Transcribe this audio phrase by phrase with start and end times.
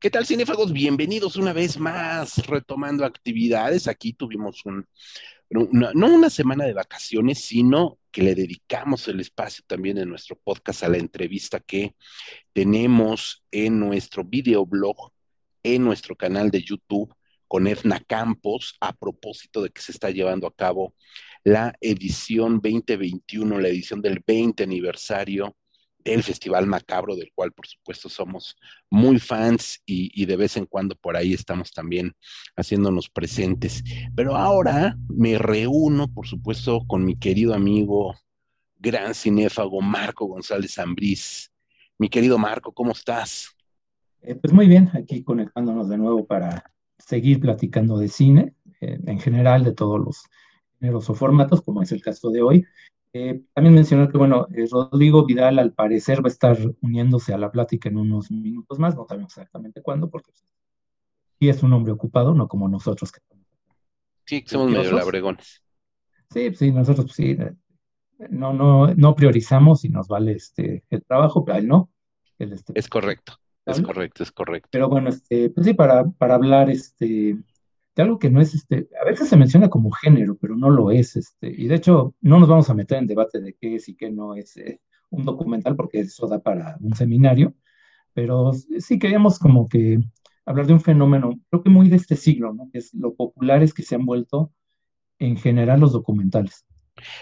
[0.00, 0.72] ¿Qué tal, cinéfagos?
[0.72, 3.86] Bienvenidos una vez más, retomando actividades.
[3.86, 4.86] Aquí tuvimos un,
[5.50, 10.84] no una semana de vacaciones, sino que le dedicamos el espacio también en nuestro podcast
[10.84, 11.96] a la entrevista que
[12.54, 15.12] tenemos en nuestro videoblog,
[15.62, 17.14] en nuestro canal de YouTube
[17.46, 20.94] con Edna Campos, a propósito de que se está llevando a cabo
[21.44, 25.54] la edición 2021, la edición del 20 aniversario
[26.04, 28.56] del Festival Macabro, del cual por supuesto somos
[28.90, 32.12] muy fans y, de vez en cuando por ahí estamos también
[32.56, 33.82] haciéndonos presentes.
[34.14, 38.16] Pero ahora me reúno, por supuesto, con mi querido amigo,
[38.78, 41.52] gran cinéfago Marco González Ambrís.
[41.98, 43.54] Mi querido Marco, ¿cómo estás?
[44.22, 46.64] Eh, pues muy bien, aquí conectándonos de nuevo para
[46.98, 50.22] seguir platicando de cine, eh, en general de todos los
[50.78, 52.66] géneros o formatos, como es el caso de hoy.
[53.12, 57.38] Eh, también mencionar que, bueno, eh, Rodrigo Vidal al parecer va a estar uniéndose a
[57.38, 60.30] la plática en unos minutos más, no sabemos exactamente cuándo, porque
[61.40, 63.10] sí es un hombre ocupado, no como nosotros.
[63.10, 63.20] Que
[64.26, 65.64] sí, somos medio labregones.
[66.32, 67.52] Sí, sí, nosotros pues, sí, eh,
[68.30, 71.90] no, no, no priorizamos y nos vale este, el trabajo, pero él no.
[72.38, 74.68] este, es correcto, es correcto, es correcto.
[74.70, 77.36] Pero bueno, este, pues sí, para, para hablar este,
[78.00, 80.90] de algo que no es, este, a veces se menciona como género, pero no lo
[80.90, 83.88] es, este, y de hecho no nos vamos a meter en debate de qué es
[83.88, 87.54] y qué no es eh, un documental, porque eso da para un seminario,
[88.14, 89.98] pero sí queríamos como que
[90.46, 92.70] hablar de un fenómeno, creo que muy de este siglo, ¿no?
[92.72, 94.52] Que es lo populares que se han vuelto
[95.18, 96.64] en general los documentales.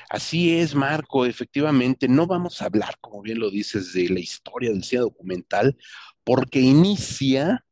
[0.09, 4.71] Así es, Marco, efectivamente, no vamos a hablar, como bien lo dices, de la historia
[4.71, 5.77] del cine documental,
[6.25, 7.65] porque inicia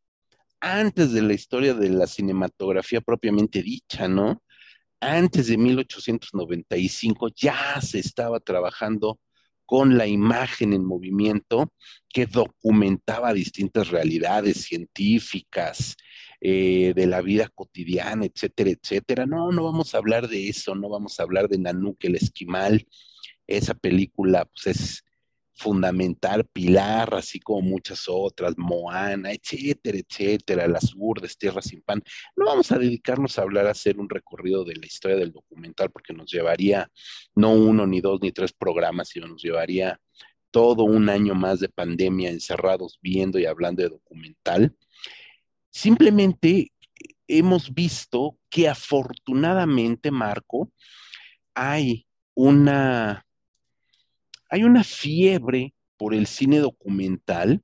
[0.60, 4.42] antes de la historia de la cinematografía propiamente dicha, ¿no?
[5.00, 9.18] Antes de 1895 ya se estaba trabajando
[9.66, 11.72] con la imagen en movimiento
[12.08, 15.96] que documentaba distintas realidades científicas,
[16.40, 19.26] eh, de la vida cotidiana, etcétera, etcétera.
[19.26, 22.86] No, no vamos a hablar de eso, no vamos a hablar de Nanook el Esquimal.
[23.46, 25.04] Esa película, pues es
[25.56, 32.02] fundamental, Pilar, así como muchas otras, Moana, etcétera, etcétera, Las Urdes, Tierra sin Pan.
[32.36, 35.90] No vamos a dedicarnos a hablar, a hacer un recorrido de la historia del documental,
[35.90, 36.90] porque nos llevaría
[37.34, 39.98] no uno, ni dos, ni tres programas, sino nos llevaría
[40.50, 44.74] todo un año más de pandemia encerrados viendo y hablando de documental.
[45.70, 46.72] Simplemente
[47.26, 50.70] hemos visto que afortunadamente, Marco,
[51.54, 53.25] hay una
[54.48, 57.62] hay una fiebre por el cine documental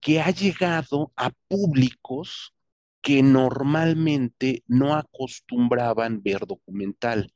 [0.00, 2.54] que ha llegado a públicos
[3.02, 7.32] que normalmente no acostumbraban ver documental.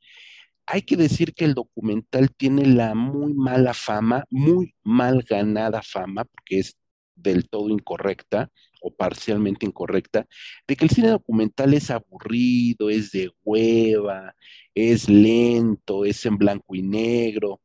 [0.65, 6.25] Hay que decir que el documental tiene la muy mala fama, muy mal ganada fama,
[6.25, 6.77] porque es
[7.15, 8.49] del todo incorrecta
[8.81, 10.25] o parcialmente incorrecta,
[10.67, 14.35] de que el cine documental es aburrido, es de hueva,
[14.73, 17.61] es lento, es en blanco y negro,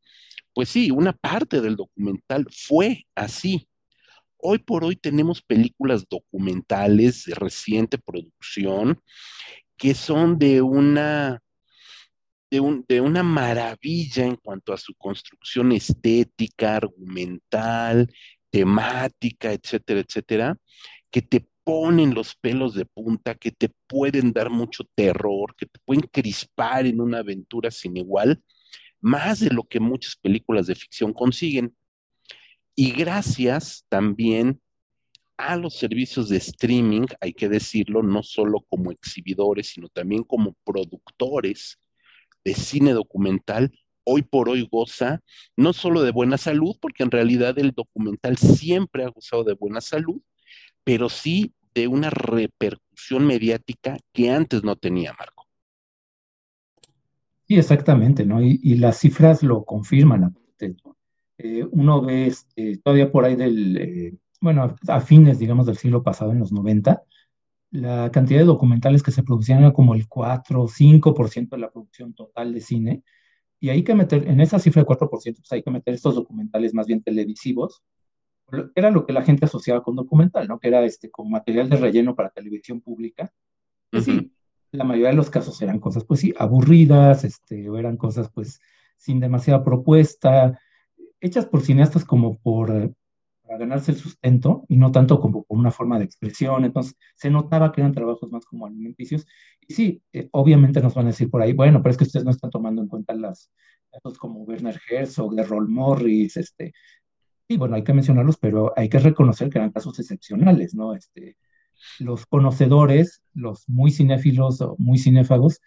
[0.57, 3.69] pues sí, una parte del documental fue así.
[4.39, 8.99] Hoy por hoy tenemos películas documentales de reciente producción
[9.77, 11.43] que son de una,
[12.51, 18.11] de, una maravilla en cuanto a su construcción estética, argumental,
[18.49, 20.57] temática, etcétera, etcétera,
[21.11, 25.79] que te ponen los pelos de punta, que te pueden dar mucho terror, que te
[25.85, 28.43] pueden crispar en una aventura sin igual
[29.01, 31.77] más de lo que muchas películas de ficción consiguen.
[32.75, 34.61] Y gracias también
[35.37, 40.57] a los servicios de streaming, hay que decirlo, no solo como exhibidores, sino también como
[40.65, 41.79] productores
[42.45, 43.73] de cine documental,
[44.05, 45.21] hoy por hoy goza
[45.57, 49.81] no solo de buena salud, porque en realidad el documental siempre ha gozado de buena
[49.81, 50.23] salud,
[50.85, 55.36] pero sí de una repercusión mediática que antes no tenía, Marco.
[57.47, 58.43] Sí, exactamente, ¿no?
[58.43, 60.37] Y, las cifras lo confirman.
[61.39, 66.03] Eh, uno ve este, todavía por ahí del, eh, bueno, a fines, digamos, del siglo
[66.03, 67.03] pasado, en los 90,
[67.71, 71.71] la cantidad de documentales que se producían era como el 4 o 5% de la
[71.71, 73.03] producción total de cine.
[73.61, 76.75] Y hay que meter, en esa cifra de 4%, pues hay que meter estos documentales
[76.75, 77.83] más bien televisivos.
[78.75, 80.59] Era lo que la gente asociaba con documental, ¿no?
[80.59, 83.33] Que era este, como material de relleno para televisión pública.
[83.91, 84.33] Pues sí,
[84.77, 88.61] la mayoría de los casos eran cosas, pues sí, aburridas, este, o eran cosas, pues,
[88.97, 90.59] sin demasiada propuesta,
[91.21, 92.93] hechas por cineastas como por eh,
[93.43, 96.65] para ganarse el sustento y no tanto como por una forma de expresión.
[96.65, 99.27] Entonces, se notaba que eran trabajos más como alimenticios.
[99.67, 102.25] Y sí, eh, obviamente nos van a decir por ahí, bueno, pero es que ustedes
[102.25, 103.51] no están tomando en cuenta las,
[103.91, 106.73] casos como Werner Herzog, de Roll Morris, este,
[107.49, 110.95] sí, bueno, hay que mencionarlos, pero hay que reconocer que eran casos excepcionales, ¿no?
[110.95, 111.37] Este,
[111.99, 115.61] los conocedores, los muy cinéfilos o muy cinéfagos,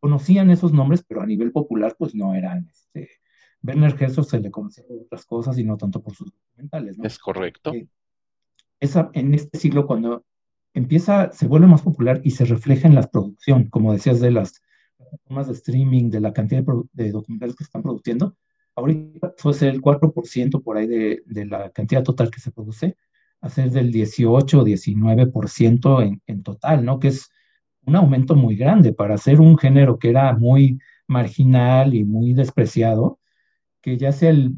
[0.00, 2.68] conocían esos nombres, pero a nivel popular, pues no eran.
[2.68, 3.10] Este,
[3.62, 7.04] Werner Herzog se le conocía por otras cosas y no tanto por sus documentales, ¿no?
[7.04, 7.72] Es correcto.
[7.72, 7.88] Eh,
[8.80, 10.24] esa, en este siglo, cuando
[10.74, 14.62] empieza, se vuelve más popular y se refleja en la producción, como decías, de las
[14.96, 18.36] plataformas de streaming, de la cantidad de, documentales que están produciendo.
[18.74, 22.96] Ahorita puede ser el 4% por ahí de, de, la cantidad total que se produce,
[23.40, 26.98] a ser del 18 o 19% en, en total, ¿no?
[26.98, 27.30] Que es
[27.86, 33.20] un aumento muy grande para hacer un género que era muy marginal y muy despreciado,
[33.80, 34.56] que ya sea el,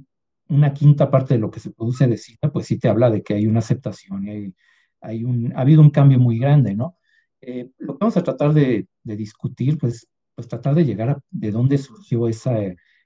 [0.49, 3.23] una quinta parte de lo que se produce de cine, pues sí te habla de
[3.23, 4.55] que hay una aceptación y hay,
[5.01, 6.97] hay un, ha habido un cambio muy grande, ¿no?
[7.41, 11.21] Eh, lo que vamos a tratar de, de, discutir, pues, pues tratar de llegar a
[11.31, 12.57] de dónde surgió esa,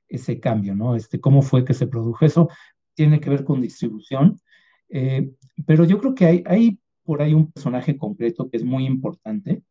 [0.08, 0.94] ese cambio, ¿no?
[0.94, 2.48] Este, cómo fue que se produjo eso,
[2.94, 4.38] tiene que ver con distribución,
[4.88, 5.30] eh,
[5.66, 9.62] pero yo creo que hay, hay por ahí un personaje concreto que es muy importante,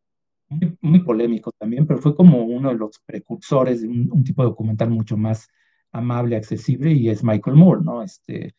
[0.49, 4.43] muy, muy, polémico también, pero fue como uno de los precursores de un, un, tipo
[4.43, 5.47] de documental mucho más
[5.91, 8.03] amable, accesible, y es Michael Moore, ¿no?
[8.03, 8.55] Este,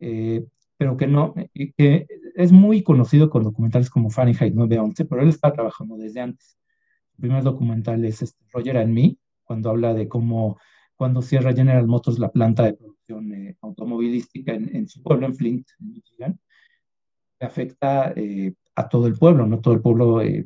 [0.00, 0.44] eh,
[0.76, 5.52] pero que no, que es muy conocido con documentales como Fahrenheit 911, pero él está
[5.52, 6.58] trabajando desde antes.
[7.16, 10.58] El primer documental es este, Roger and Me, cuando habla de cómo,
[10.96, 15.34] cuando cierra General Motors la planta de producción eh, automovilística en, en, su pueblo, en
[15.34, 16.40] Flint, en Michigan,
[17.40, 19.60] afecta eh, a todo el pueblo, ¿no?
[19.60, 20.44] Todo el pueblo eh,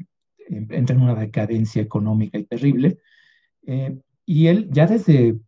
[0.48, 2.98] entra en una decadencia económica y terrible.
[3.66, 5.38] Eh, y él ya desde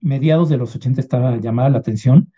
[0.00, 2.32] mediados de los 80 estaba llamada la atención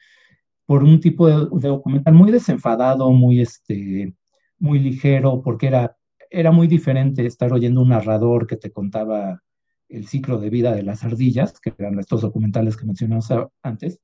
[0.67, 4.15] por un tipo de, de, documental muy desenfadado, muy, este,
[4.59, 5.97] muy ligero, porque era,
[6.31, 9.43] era muy diferente estar oyendo un narrador que te contaba
[9.89, 13.29] el ciclo de vida de las ardillas, que eran estos documentales que mencionamos
[13.63, 14.01] antes,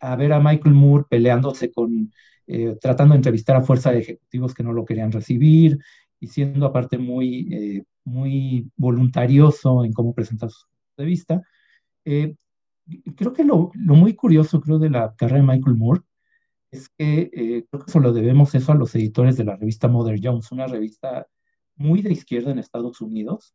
[0.00, 2.10] a ver a Michael Moore peleándose con,
[2.46, 5.78] eh, tratando de entrevistar a fuerza de ejecutivos que no lo querían recibir
[6.20, 11.42] y siendo aparte muy, eh, muy voluntarioso en cómo presenta su punto de vista.
[12.04, 12.36] Eh,
[13.16, 16.02] creo que lo, lo, muy curioso, creo, de la carrera de Michael Moore
[16.70, 17.30] es que
[17.70, 21.26] creo que solo debemos eso a los editores de la revista Mother Jones, una revista
[21.76, 23.54] muy de izquierda en Estados Unidos,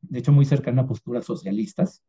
[0.00, 2.02] de hecho muy cercana a posturas socialistas.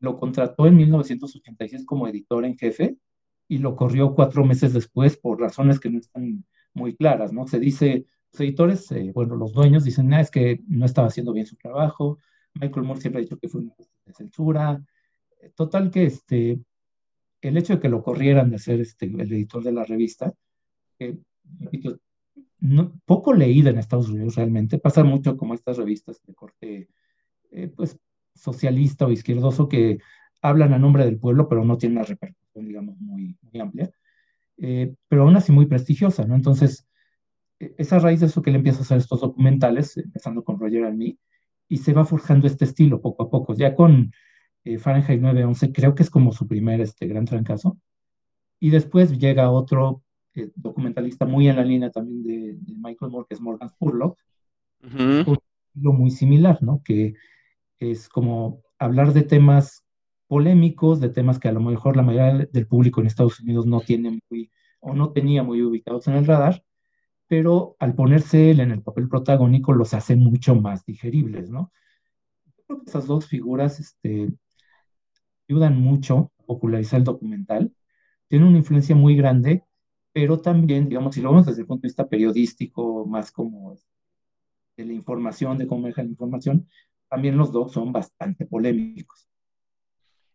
[0.00, 2.98] Lo contrató en 1986 como editor en jefe
[3.48, 7.46] y lo corrió cuatro meses después por razones que no están muy claras, ¿no?
[7.46, 11.32] Se dice, los editores, eh, bueno, los dueños dicen, ah, es que no estaba haciendo
[11.32, 12.18] bien su trabajo,
[12.54, 13.74] Michael Moore siempre ha dicho que fue una
[14.04, 14.82] de censura,
[15.54, 16.60] total que este,
[17.40, 20.32] el hecho de que lo corrieran de ser este, el editor de la revista,
[20.98, 21.16] eh,
[22.60, 26.88] no, poco leída en Estados Unidos realmente, pasa mucho como estas revistas de corte
[27.52, 27.98] eh, pues,
[28.34, 29.98] socialista o izquierdoso que
[30.42, 33.90] hablan a nombre del pueblo, pero no tienen una repercusión, digamos, muy, muy amplia,
[34.58, 36.34] eh, pero aún así muy prestigiosa, ¿no?
[36.34, 36.86] Entonces,
[37.58, 40.84] e, esa raíz de eso que él empieza a hacer estos documentales, empezando con Roger
[40.84, 41.18] and Me,
[41.68, 44.12] y se va forjando este estilo poco a poco, ya con
[44.64, 47.78] eh, Fahrenheit 911, creo que es como su primer este, gran trancazo.
[48.60, 50.02] Y después llega otro
[50.34, 54.18] eh, documentalista muy en la línea también de, de Michael Moore, que es Morgan Spurlock,
[54.82, 55.28] uh -huh.
[55.28, 55.38] un
[55.68, 56.82] estilo muy similar, ¿no?
[56.84, 57.14] Que
[57.78, 59.84] es como hablar de temas
[60.28, 63.80] polémicos, de temas que a lo mejor la mayoría del público en Estados Unidos no
[63.80, 66.64] tiene muy, o no tenía muy ubicados en el radar,
[67.28, 71.72] pero al ponerse él en el papel protagónico los hace mucho más digeribles, ¿no?
[72.56, 74.30] Yo creo que esas dos figuras este,
[75.48, 77.74] ayudan mucho a popularizar el documental,
[78.28, 79.64] tienen una influencia muy grande,
[80.12, 83.76] pero también, digamos, si lo vemos desde el punto de vista periodístico, más como
[84.76, 86.68] de la información, de cómo maneja la información,
[87.08, 89.28] también los dos son bastante polémicos.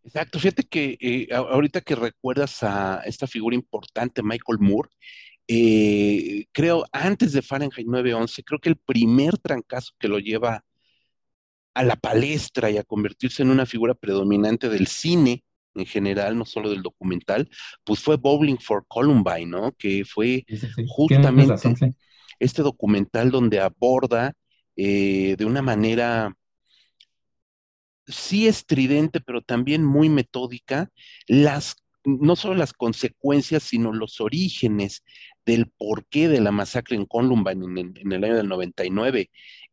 [0.04, 4.90] Exacto, fíjate que eh, ahorita que recuerdas a esta figura importante, Michael Moore,
[5.48, 10.64] eh, creo antes de Fahrenheit 911, creo que el primer trancazo que lo lleva
[11.74, 15.44] a la palestra y a convertirse en una figura predominante del cine
[15.76, 17.50] en general, no solo del documental,
[17.84, 19.72] pues fue Bowling for Columbine, ¿no?
[19.72, 20.86] Que fue sí, sí, sí.
[20.88, 21.76] justamente razón,
[22.40, 24.34] este documental donde aborda
[24.76, 26.36] eh, de una manera
[28.08, 30.90] sí estridente, pero también muy metódica,
[31.28, 35.04] las no solo las consecuencias, sino los orígenes
[35.46, 39.30] del porqué de la masacre en Columbine en, en, el año del 99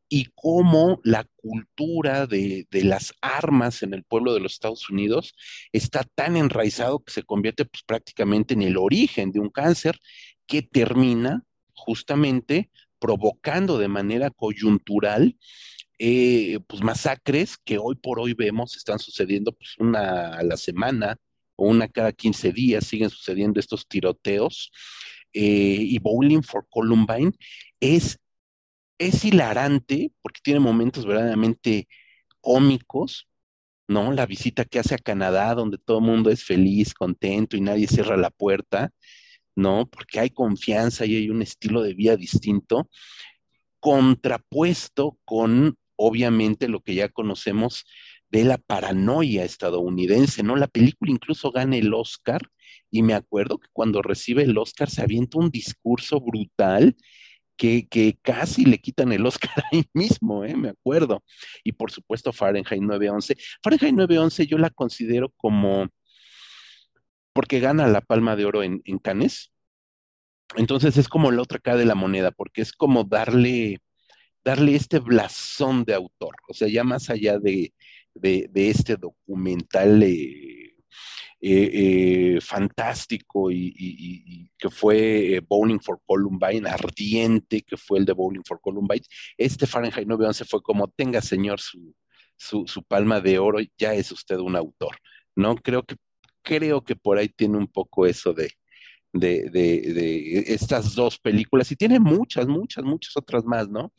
[0.08, 5.34] y cómo la cultura de, de, las armas en el pueblo de los Estados Unidos
[5.72, 9.98] está tan enraizado que se convierte pues, prácticamente en el origen de un cáncer
[10.46, 11.44] que termina
[11.74, 15.36] justamente provocando de manera coyuntural
[16.02, 21.18] eh, pues masacres que hoy por hoy vemos están sucediendo pues una a la semana
[21.56, 24.72] o una cada 15 días siguen sucediendo estos tiroteos.
[25.34, 27.32] Eh, y Bowling for Columbine
[27.80, 28.18] es,
[28.98, 31.86] es hilarante porque tiene momentos verdaderamente
[32.40, 33.28] cómicos,
[33.86, 34.12] ¿no?
[34.12, 37.86] La visita que hace a Canadá, donde todo el mundo es feliz, contento y nadie
[37.88, 38.90] cierra la puerta,
[39.54, 39.86] ¿no?
[39.86, 42.88] Porque hay confianza y hay un estilo de vida distinto,
[43.80, 47.84] contrapuesto con, obviamente, lo que ya conocemos
[48.30, 50.56] de la paranoia estadounidense, ¿no?
[50.56, 52.40] La película incluso gana el Oscar
[52.90, 56.96] y me acuerdo que cuando recibe el Oscar se avienta un discurso brutal
[57.56, 60.56] que, casi le quitan el Oscar ahí mismo, ¿eh?
[60.56, 61.22] me acuerdo.
[61.62, 63.36] Y por supuesto Fahrenheit 911.
[63.62, 65.88] Fahrenheit 911 yo la considero como,
[67.34, 69.52] porque gana la palma de oro en, en Cannes.
[70.56, 73.80] Entonces es como la otra cara de la moneda, porque es como darle,
[74.44, 77.72] darle este blasón de autor, o sea, ya más allá de,
[78.54, 80.74] este documental eh,
[81.40, 81.70] eh,
[82.32, 88.60] eh, fantástico y, que fue Bowling for Columbine, ardiente, que fue el de Bowling for
[88.60, 89.04] Columbine.
[89.38, 91.94] Este Fahrenheit 911 fue como, tenga señor su,
[92.36, 94.96] su, palma de oro, ya es usted un autor,
[95.36, 95.56] ¿no?
[95.56, 95.96] Creo que,
[96.42, 98.50] creo que por ahí tiene un poco eso de,
[99.12, 103.92] de, de, estas dos películas y tiene muchas, muchas, muchas otras más, ¿no?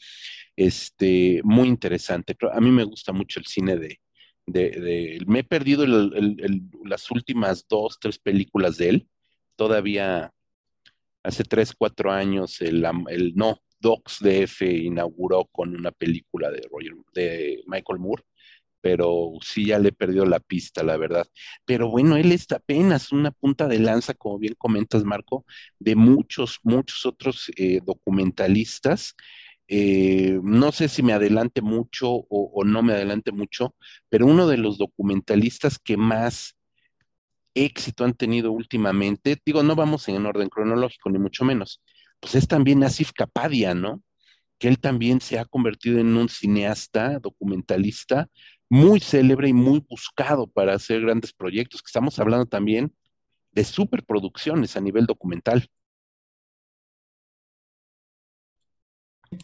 [0.56, 2.36] Este, muy interesante.
[2.54, 4.00] A mí me gusta mucho el cine de,
[4.46, 9.08] de, me he perdido las últimas dos, tres películas de él.
[9.56, 10.32] Todavía
[11.24, 16.94] hace tres, cuatro años el, el no, Docs DF inauguró con una película de Roger,
[17.14, 18.24] de Michael Moore,
[18.82, 21.28] pero sí ya le he perdido la pista, la verdad.
[21.66, 25.46] Pero bueno, él está apenas una punta de lanza, como bien comentas, Marco,
[25.80, 29.16] de muchos, muchos otros eh, documentalistas
[29.74, 33.74] eh, no sé si me adelante mucho o, no me adelante mucho,
[34.10, 36.58] pero uno de los documentalistas que más
[37.54, 41.82] éxito han tenido últimamente, digo, no vamos en orden cronológico, ni mucho menos,
[42.20, 44.04] pues es también Asif Kapadia, ¿no?
[44.60, 48.28] Que él también se ha convertido en un cineasta, documentalista,
[48.72, 52.96] muy célebre y muy buscado para hacer grandes proyectos, que estamos hablando también
[53.52, 55.70] de superproducciones a nivel documental.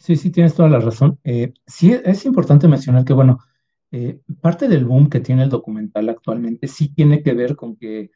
[0.00, 1.20] Sí, sí, tienes toda la razón.
[1.24, 3.38] Eh, sí, es importante mencionar que, bueno,
[3.90, 8.10] eh, parte del boom que tiene el documental actualmente sí tiene que ver con que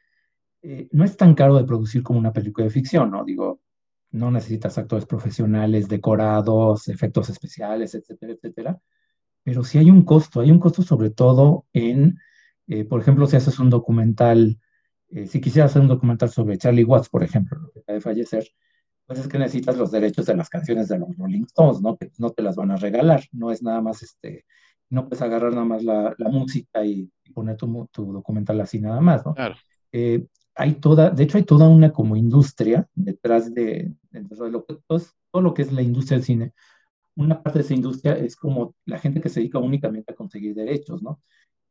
[0.63, 3.23] eh, no es tan caro de producir como una película de ficción, ¿no?
[3.23, 3.61] Digo,
[4.11, 8.81] no necesitas actores profesionales, decorados, efectos especiales, etcétera, etcétera.
[9.43, 12.19] Pero sí hay un costo, hay un costo sobre todo en,
[12.89, 14.59] por ejemplo, si haces un documental,
[15.27, 18.47] si quisieras hacer un documental sobre Charlie Watts, por ejemplo, lo que acaba de fallecer,
[19.05, 21.97] pues es que necesitas los derechos de las canciones de los Rolling Stones, ¿no?
[21.97, 24.45] Que no te las van a regalar, no es nada más este,
[24.89, 29.33] no puedes agarrar nada más la, música y, poner tu, documental así nada más, ¿no?
[29.33, 29.55] Claro.
[29.91, 35.41] Eh, hay toda, de hecho hay toda una como industria detrás de, lo que, todo,
[35.41, 36.53] lo que es la industria del cine.
[37.15, 40.55] Una parte de esa industria es como la gente que se dedica únicamente a conseguir
[40.55, 41.21] derechos, ¿no?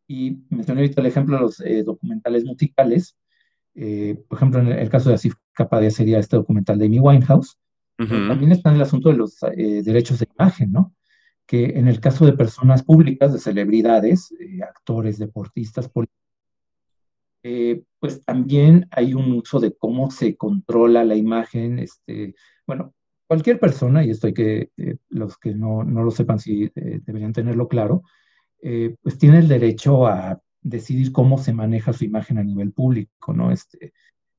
[0.06, 3.16] Y mencioné ahorita el ejemplo de los eh, documentales musicales,
[3.74, 7.58] eh, por ejemplo, en el, caso de Asif Kapadia sería este documental de Amy Winehouse.
[7.96, 10.92] También está en el asunto de los eh, derechos de imagen, ¿no?
[11.46, 15.88] Que en el caso de personas públicas, de celebridades, eh, actores, deportistas,
[18.00, 21.78] pues también hay un uso de cómo se controla la imagen.
[21.78, 22.34] Este,
[22.66, 22.92] bueno,
[23.32, 24.70] cualquier persona, y esto hay que,
[25.08, 28.02] los que no, no, lo sepan si deberían tenerlo claro,
[28.60, 33.50] pues tiene el derecho a decidir cómo se maneja su imagen a nivel público, ¿no?
[33.50, 33.94] Este,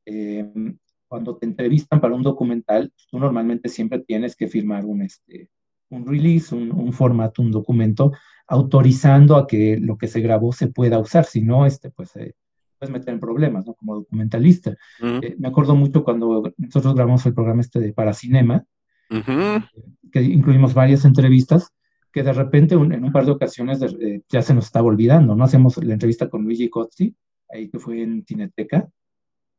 [0.05, 5.50] em, cuando te entrevistan para un documental, tú normalmente siempre tienes que firmar un, este,
[5.89, 8.12] un release, un, formato, un documento,
[8.47, 12.33] autorizando a que lo que se grabó se pueda usar, si no, este, pues eh,
[12.79, 13.73] puedes meter en problemas, ¿no?
[13.75, 14.75] Como documentalista.
[15.01, 18.65] Eh, me acuerdo mucho cuando nosotros grabamos el programa este de Paracinema,
[19.10, 21.69] que incluimos varias entrevistas,
[22.12, 25.43] que de repente en un par de ocasiones eh, ya se nos estaba olvidando, ¿no?
[25.43, 27.15] Hacemos la entrevista con Luigi Cozzi,
[27.50, 28.88] ahí que fue en Cineteca,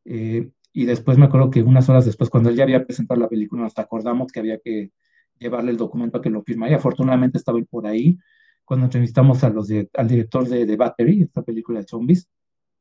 [0.04, 3.28] eh, y después me acuerdo que unas horas después, cuando él ya había presentado la
[3.28, 4.92] película, nos acordamos que había que
[5.38, 8.18] llevarle el documento a que lo firmara, y afortunadamente estaba él por ahí,
[8.64, 12.28] cuando entrevistamos a los al director de The Battery, esta película de zombies,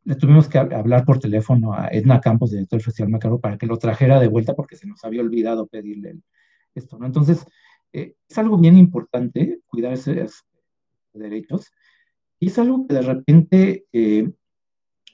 [0.05, 3.65] le tuvimos que hablar por teléfono a Edna Campos, director del Festival Macaro, para que
[3.65, 6.19] lo trajera de vuelta porque se nos había olvidado pedirle
[6.75, 7.05] esto, ¿no?
[7.05, 7.45] Entonces,
[7.91, 10.43] eh, es algo bien importante cuidar esos
[11.13, 11.71] derechos
[12.39, 14.31] y es algo que de repente eh,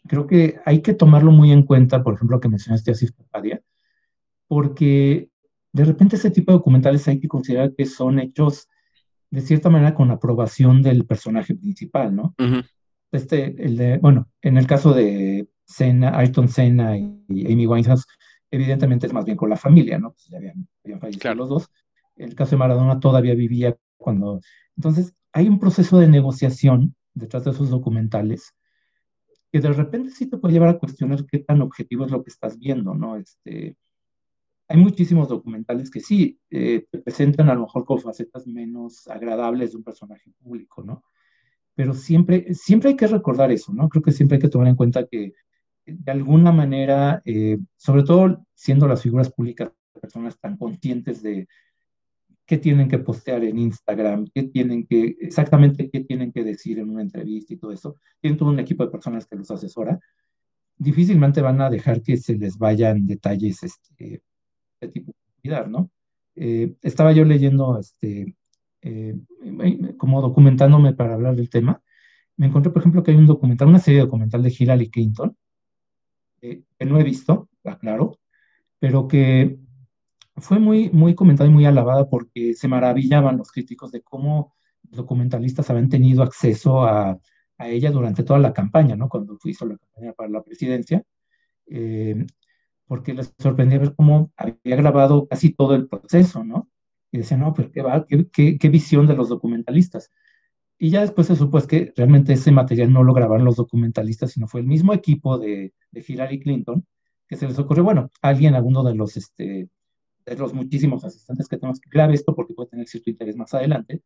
[0.08, 2.96] creo que hay que tomarlo muy en cuenta, por ejemplo, que mencionaste a
[3.30, 3.62] Padia,
[4.48, 5.30] porque
[5.72, 8.68] de repente ese tipo de documentales hay que considerar que son hechos
[9.30, 12.36] de cierta manera con aprobación del personaje principal, ¿no?
[13.12, 18.08] Este, el de, bueno, en el caso de Senna, Ayrton Senna y, Amy Winehouse,
[18.51, 20.12] evidentemente es más bien con la familia, ¿no?
[20.12, 20.68] Pues ya habían,
[21.00, 21.70] fallecido los dos.
[22.15, 24.41] El caso de Maradona todavía vivía cuando...
[24.75, 28.53] Entonces, hay un proceso de negociación detrás de esos documentales
[29.51, 32.29] que de repente sí te puede llevar a cuestionar qué tan objetivo es lo que
[32.29, 33.15] estás viendo, ¿no?
[33.15, 33.75] Este,
[34.68, 39.72] hay muchísimos documentales que sí eh, te presentan a lo mejor con facetas menos agradables
[39.72, 41.03] de un personaje público, ¿no?
[41.74, 43.89] Pero siempre, siempre hay que recordar eso, ¿no?
[43.89, 45.34] Creo que siempre hay que tomar en cuenta que
[45.98, 51.48] de alguna manera, eh, sobre todo siendo las figuras públicas personas tan conscientes de
[52.46, 56.89] qué tienen que postear en Instagram, qué tienen que, exactamente qué tienen que decir en
[56.89, 60.00] una entrevista y todo eso, tienen todo un equipo de personas que los asesora,
[60.75, 64.24] difícilmente van a dejar que se les vayan detalles este,
[64.81, 65.91] de tipo de ¿no?
[66.36, 68.36] Eh, estaba yo leyendo, este,
[68.81, 69.15] eh,
[69.98, 71.84] como documentándome para hablar del tema,
[72.38, 75.36] me encontré, por ejemplo, que hay un documental, una serie documental de Hillary Clinton,
[76.39, 78.17] que no he visto, aclaro,
[78.79, 79.60] pero que
[80.38, 84.53] fue muy, muy comentada y muy alabada porque se maravillaban los críticos de cómo
[84.84, 87.19] documentalistas habían tenido acceso a,
[87.60, 89.10] a ella durante toda la campaña, ¿no?
[89.10, 91.03] Cuando hizo la campaña para la presidencia,
[91.67, 92.25] eh,
[92.88, 96.69] porque les sorprendía ver cómo había grabado casi todo el proceso, ¿no?
[97.12, 100.12] Y decían, no, pero qué va, qué, qué, visión de los documentalistas.
[100.81, 104.48] Y ya después se supo que realmente ese material no lo grabaron los documentalistas, sino
[104.48, 106.86] fue el mismo equipo de, de Hillary Clinton
[107.27, 109.69] que se les ocurrió, bueno, alguien, alguno de los este,
[110.25, 113.53] de los muchísimos asistentes que tenemos que clave esto porque puede tener cierto interés más
[113.53, 114.01] adelante.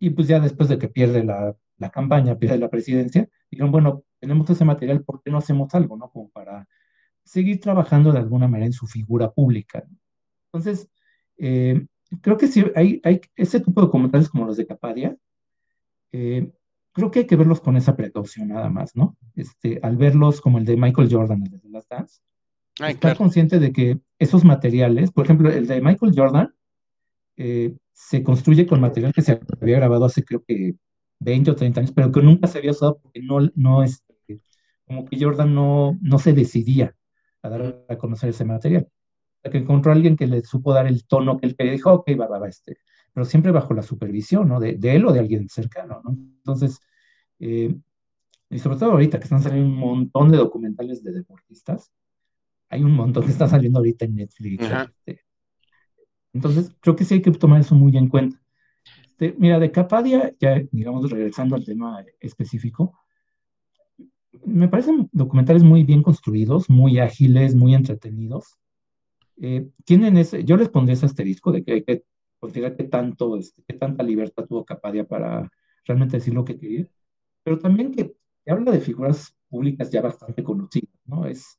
[0.00, 4.02] Y pues ya después de que pierde la, la campaña, pierde la presidencia, dijeron, bueno,
[4.18, 6.10] tenemos ese material, ¿por qué no hacemos algo, no?
[6.10, 6.66] Como para
[7.22, 9.84] seguir trabajando de alguna manera en su figura pública.
[10.46, 10.88] Entonces,
[11.38, 11.86] eh,
[12.20, 15.16] creo que sí, hay, hay ese tipo de documentales como los de Capadia,
[16.12, 16.50] eh,
[16.92, 19.16] creo que hay que verlos con esa precaución nada más, ¿no?
[19.34, 22.20] Este, al verlos como el de Michael Jordan, el de las Dance,
[22.88, 26.54] estar consciente de que esos materiales, por ejemplo, el de Michael Jordan,
[27.36, 30.74] eh, se construye con material que se había grabado hace creo que
[31.20, 34.04] 20 o 30 años, pero que nunca se había usado porque no, no es,
[34.86, 36.94] como que Jordan no, no se decidía
[37.42, 38.88] a dar a conocer ese material.
[39.42, 42.10] que encontró a alguien que le supo dar el tono que él quería, dijo, ok,
[42.20, 42.76] va, va, va, este,
[43.12, 44.60] pero siempre bajo la supervisión, ¿no?
[44.60, 46.10] De, de él o de alguien cercano, ¿no?
[46.10, 46.80] Entonces,
[47.38, 47.74] eh,
[48.50, 51.90] y sobre todo ahorita que están saliendo un montón de documentales de deportistas,
[52.68, 54.64] hay un montón que está saliendo ahorita en Netflix.
[54.64, 55.22] Este.
[56.32, 58.40] Entonces, creo que sí hay que tomar eso muy en cuenta.
[59.04, 62.98] Este, mira, de Capadia, ya digamos regresando al tema específico,
[64.44, 68.58] me parecen documentales muy bien construidos, muy ágiles, muy entretenidos.
[69.40, 72.04] Eh, tienen ese, yo les pondré ese asterisco de que hay que
[72.42, 75.48] considerar qué tanto, este, qué tanta libertad tuvo Capadia para
[75.84, 76.88] realmente decir lo que quería,
[77.44, 81.24] pero también que, que habla de figuras públicas ya bastante conocidas, ¿no?
[81.24, 81.56] Es,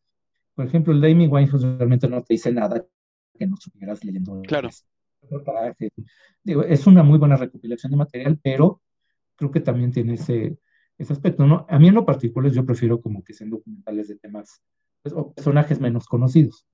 [0.54, 2.86] por ejemplo, el Amy Winehouse realmente no te dice nada
[3.39, 4.41] que no supieras leyendo.
[4.41, 4.67] Claro.
[6.43, 8.82] Digo, es una muy buena recopilación de material, pero
[9.38, 10.58] creo que también tiene ese,
[10.98, 11.48] ese aspecto.
[11.48, 11.65] ¿no?
[11.69, 14.62] A mí en lo particular yo prefiero como que sean documentales de temas
[15.02, 16.65] pues, o personajes menos conocidos.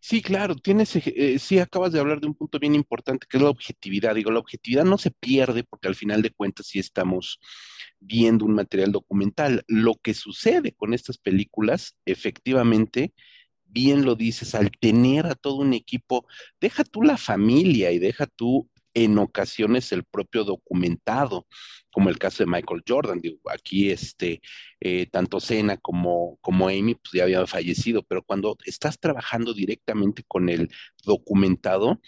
[0.00, 3.42] Sí, claro, tienes, eh, sí acabas de hablar de un punto bien importante que es
[3.42, 4.14] la objetividad.
[4.14, 7.38] Digo, la objetividad no se pierde porque al final de cuentas sí estamos
[8.00, 9.64] viendo un material documental.
[9.68, 13.12] Lo que sucede con estas películas, efectivamente,
[13.66, 16.26] bien lo dices, al tener a todo un equipo,
[16.60, 18.68] deja tú la familia y deja tú
[19.04, 21.46] en ocasiones el propio documentado,
[21.90, 23.20] como el caso de Michael Jordan.
[23.50, 24.40] Aquí este,
[24.80, 30.24] eh, tanto Senna como, como Amy pues ya habían fallecido, pero cuando estás trabajando directamente
[30.26, 30.70] con el
[31.04, 32.00] documentado,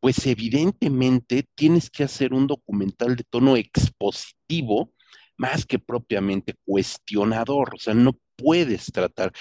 [0.00, 4.92] pues evidentemente tienes que hacer un documental de tono expositivo
[5.36, 9.32] más que propiamente cuestionador, o sea, no puedes tratar.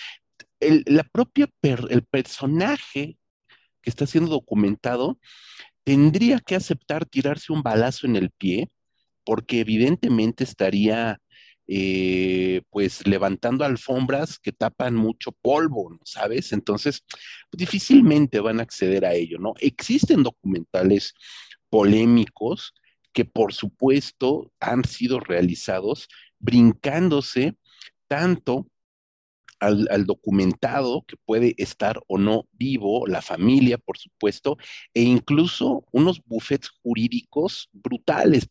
[0.59, 3.17] La propia el personaje
[3.81, 5.19] que está siendo documentado
[5.83, 8.69] tendría que aceptar tirarse un balazo en el pie,
[9.23, 11.19] porque evidentemente estaría
[11.67, 16.51] eh, pues levantando alfombras que tapan mucho polvo, ¿sabes?
[16.51, 17.03] Entonces,
[17.51, 19.53] difícilmente van a acceder a ello, ¿no?
[19.59, 21.13] Existen documentales
[21.69, 22.73] polémicos
[23.13, 26.07] que por supuesto han sido realizados
[26.39, 27.55] brincándose
[28.07, 28.67] tanto
[29.63, 34.57] al, documentado que puede estar o no vivo, la familia, por supuesto,
[34.93, 38.47] e incluso unos bufetes jurídicos brutales.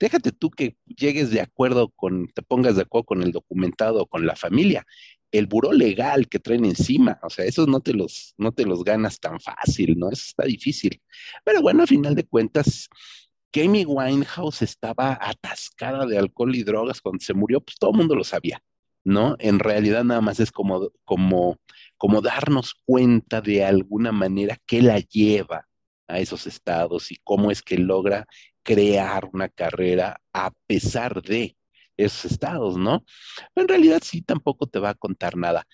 [0.00, 4.06] Déjate tú que llegues de acuerdo con, te pongas de acuerdo con el documentado o
[4.06, 4.86] con la familia.
[5.32, 8.84] El buró legal que traen encima, o sea, esos no te los, no te los
[8.84, 10.10] ganas tan fácil, ¿no?
[10.10, 11.02] Eso está difícil.
[11.44, 12.88] Pero bueno, a final de cuentas,
[13.60, 18.14] Amy Winehouse estaba atascada de alcohol y drogas cuando se murió, pues todo el mundo
[18.14, 18.62] lo sabía.
[19.06, 19.36] ¿No?
[19.38, 21.58] En realidad nada más es como, como,
[21.96, 25.68] como darnos cuenta de alguna manera qué la lleva
[26.08, 28.26] a esos estados y cómo es que logra
[28.64, 31.56] crear una carrera a pesar de
[31.96, 33.04] esos estados, ¿no?
[33.54, 35.66] En realidad sí tampoco te va a contar nada.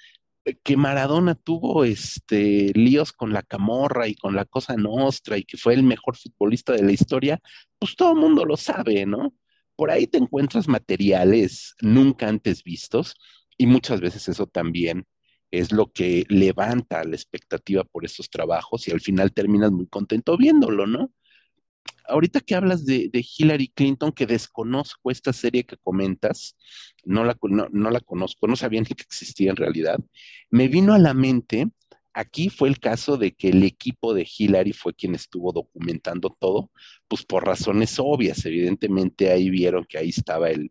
[0.45, 5.45] Eh, que Maradona tuvo este líos con la camorra y con la cosa nostra y
[5.45, 7.41] que fue el mejor futbolista de la historia,
[7.79, 9.33] pues todo el mundo lo sabe, ¿no?
[9.77, 13.17] Por ahí te encuentras materiales nunca antes vistos
[13.57, 15.07] y muchas veces eso también
[15.51, 20.37] es lo que levanta la expectativa por estos trabajos y al final terminas muy contento
[20.37, 21.13] viéndolo, ¿no?
[22.07, 26.57] ahorita que hablas de, Hillary Clinton, que desconozco esta serie que comentas,
[27.05, 29.99] no la, no, la conozco, no sabía ni que existía en realidad,
[30.51, 31.69] me vino a la mente,
[32.15, 36.71] aquí fue el caso de que el equipo de Hillary fue quien estuvo documentando todo,
[37.09, 40.69] pues por razones obvias, evidentemente ahí vieron que ahí estaba el,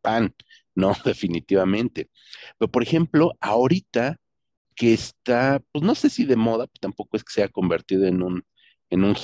[0.00, 0.34] pan,
[0.74, 2.10] no, definitivamente.
[2.58, 4.18] Pero por ejemplo, ahorita
[4.74, 8.22] que está, pues no sé si de moda, tampoco es que se haya convertido en
[8.22, 8.44] un,
[8.90, 9.16] en un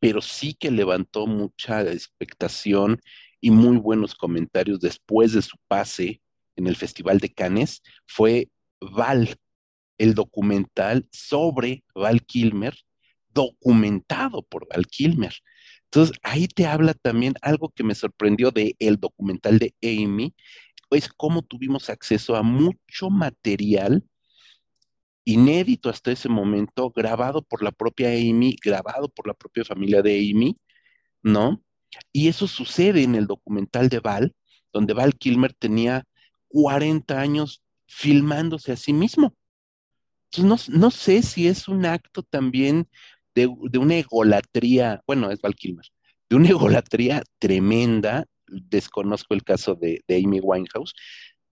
[0.00, 3.00] pero sí que levantó mucha expectación
[3.40, 6.20] y muy buenos comentarios después de su pase
[6.56, 8.48] en el Festival de Cannes, fue
[8.80, 9.36] Val,
[9.98, 12.74] el documental sobre Val Kilmer,
[13.34, 15.34] documentado por Val Kilmer.
[15.84, 20.34] Entonces, ahí te habla también algo que me sorprendió de documental de Amy,
[20.90, 24.04] es cómo tuvimos acceso a mucho material
[25.24, 30.16] inédito hasta ese momento, grabado por la propia Amy, grabado por la propia familia de
[30.18, 30.58] Amy,
[31.22, 31.62] ¿no?
[32.12, 34.34] Y eso sucede en el documental de Val,
[34.72, 36.04] donde Val Kilmer tenía
[36.48, 39.34] 40 años filmándose a sí mismo.
[40.32, 42.88] Entonces, no, sé si es un acto también
[43.34, 45.86] de, una egolatría, bueno, es Val Kilmer,
[46.28, 50.94] de una egolatría tremenda, desconozco el caso de, de Amy Winehouse,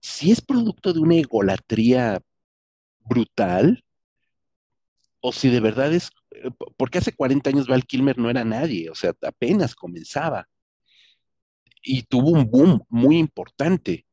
[0.02, 2.22] si es producto de una egolatría
[3.06, 3.84] brutal
[5.20, 8.90] o si de verdad es, eh, porque hace 40 años Val Kilmer no era nadie,
[8.90, 10.48] o sea, apenas comenzaba
[11.82, 14.05] y tuvo un boom muy importante.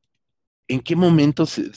[0.68, 1.70] ¿En qué momento se,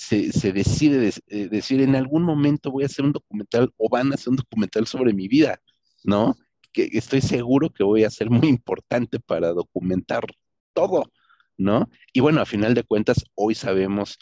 [0.53, 4.29] decide eh, decir, en algún momento voy a hacer un documental o van a hacer
[4.29, 5.59] un documental sobre mi vida?
[6.03, 6.35] ¿No?
[6.71, 10.25] Que estoy seguro que voy a ser muy importante para documentar
[10.73, 11.11] todo,
[11.57, 11.89] ¿no?
[12.13, 14.17] Y bueno, a final de cuentas, hoy sabemos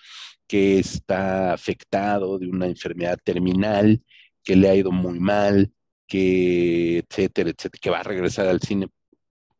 [0.47, 4.01] que está afectado de una enfermedad terminal,
[4.43, 5.71] que le ha ido muy mal,
[6.07, 8.87] que etcétera, etcétera, que va a regresar al cine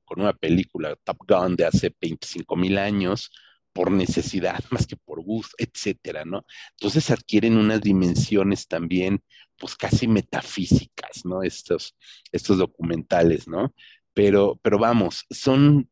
[0.06, 3.32] con una película Top Gun de hace 25 mil años
[3.74, 6.46] por necesidad más que por gusto, etcétera, ¿no?
[6.80, 9.24] Entonces adquieren unas dimensiones también,
[9.58, 11.44] pues casi metafísicas, ¿no?
[11.44, 11.96] Estos,
[12.32, 13.74] estos documentales, ¿no?
[14.14, 15.90] Pero, pero vamos, son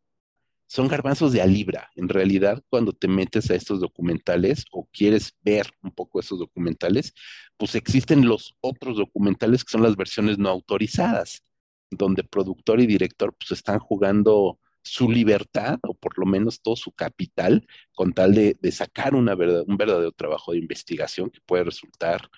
[0.71, 1.89] son garbanzos de a.
[1.97, 7.13] En realidad, cuando te metes a estos documentales o quieres ver un poco esos documentales,
[7.57, 11.43] pues existen los otros documentales que son las versiones no autorizadas,
[11.89, 16.91] donde productor y director pues están jugando su libertad o por lo menos todo su
[16.91, 22.29] capital con tal de, sacar una un verdadero trabajo de investigación que puede resultar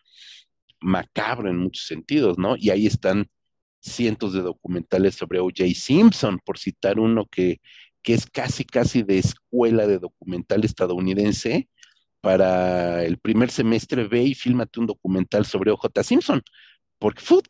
[0.81, 2.55] macabro en muchos sentidos, ¿no?
[2.57, 3.27] Y ahí están
[3.79, 5.63] cientos de documentales sobre O.J.
[5.75, 7.59] Simpson, por citar uno que
[8.03, 11.69] que es casi, casi de escuela de documental estadounidense,
[12.21, 16.03] para el primer semestre ve y fílmate un documental sobre O.J.
[16.03, 16.41] Simpson,
[16.99, 17.47] porque, ¡fut!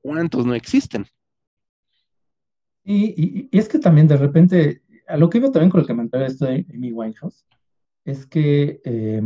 [0.00, 1.06] ¿Cuántos no existen?
[2.88, 6.46] Y, es que también de repente, a lo que iba también con el comentario esto
[6.46, 7.44] de Amy Winehouse,
[8.04, 9.22] es que eh,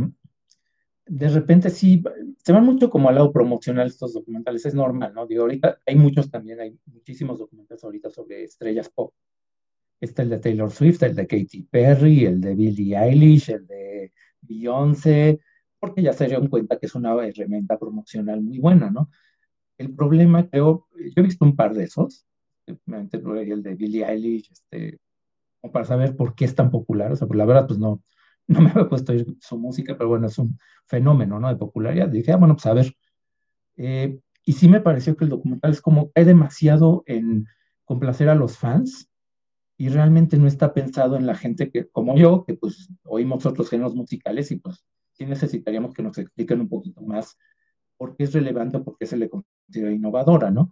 [1.05, 2.03] de repente sí,
[2.43, 5.27] se van mucho como al lado promocional estos documentales, es normal, ¿no?
[5.27, 9.13] Digo, ahorita hay muchos también, hay muchísimos documentales ahorita sobre estrellas pop,
[9.99, 14.11] Está el de Taylor Swift, el de Katy Perry, el de Billie Eilish, el de
[14.41, 15.39] Beyoncé,
[15.79, 19.11] porque ya se dieron cuenta que es una herramienta promocional muy buena, ¿no?
[19.77, 22.25] El problema, creo, yo he visto un par de esos,
[22.67, 24.99] el de Billie Eilish, este,
[25.59, 28.03] como para saber por qué es tan popular, o sea, por la verdad, pues no,
[28.47, 31.49] no me había puesto su música, pero bueno, es un fenómeno, ¿no?
[31.49, 32.09] De popularidad.
[32.09, 32.93] dije, ah, bueno, pues a ver.
[33.77, 37.45] Eh, y sí me pareció que el documental es como, hay demasiado en
[37.85, 39.11] complacer a los fans,
[39.81, 43.67] y realmente no está pensado en la gente que, como yo, que pues oímos otros
[43.67, 47.35] géneros musicales y pues sí necesitaríamos que nos expliquen un poquito más
[47.97, 50.71] por qué es relevante por qué se le considera innovadora, ¿no?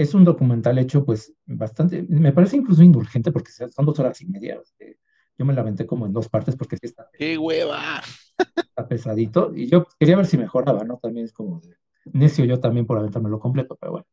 [0.00, 4.26] Es un documental hecho pues bastante, me parece incluso indulgente porque son dos horas y
[4.26, 4.60] media.
[5.38, 7.08] yo me la aventé como en dos partes porque sí está...
[7.12, 8.00] ¡Qué hueva!
[8.56, 10.98] Está pesadito y yo quería ver si mejoraba, ¿no?
[10.98, 11.60] También es como
[12.12, 14.06] necio yo también por aventármelo completo, pero bueno.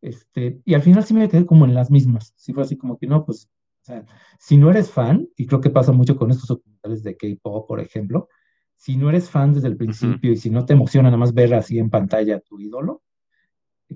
[0.00, 2.32] Este, y al final sí me quedé como en las mismas.
[2.36, 3.48] Sí fue así como que no, pues
[3.88, 4.04] sea,
[4.38, 7.80] si no eres fan, y creo que pasa mucho con estos documentales de K-pop, por
[7.80, 8.28] ejemplo,
[8.76, 11.54] si no eres fan desde el principio y si no te emociona nada más ver
[11.54, 13.02] así en pantalla a tu ídolo,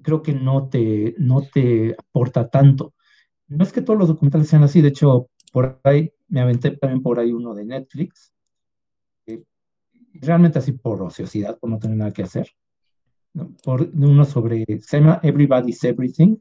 [0.02, 2.94] creo que no te, no te aporta tanto.
[3.48, 7.02] No es que todos los documentales sean así, de hecho, por ahí me aventé también
[7.02, 8.32] por ahí uno de Netflix,
[10.14, 12.48] realmente así por ociosidad, por no tener nada que hacer.
[13.62, 16.36] Por uno sobre, se llama Everybody's Everything,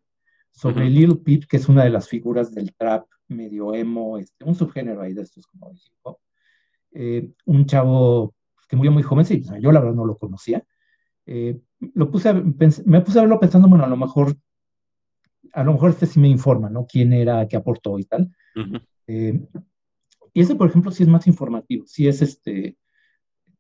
[0.52, 4.56] sobre Lil Peep, que es una de las figuras del trap medio emo, este, un
[4.56, 5.74] subgénero ahí de estos como
[6.94, 8.36] eh, un chavo
[8.68, 10.64] que murió muy joven, sí, yo la verdad no lo conocía.
[11.26, 11.60] Eh,
[11.94, 14.36] lo puse me puse a verlo pensando, bueno, a lo mejor,
[15.54, 16.86] a lo mejor este sí me informa, ¿no?
[16.86, 18.36] Quién era, qué aportó y tal.
[19.08, 19.40] Eh,
[20.34, 22.78] y ese, por ejemplo, sí es más informativo, sí es este,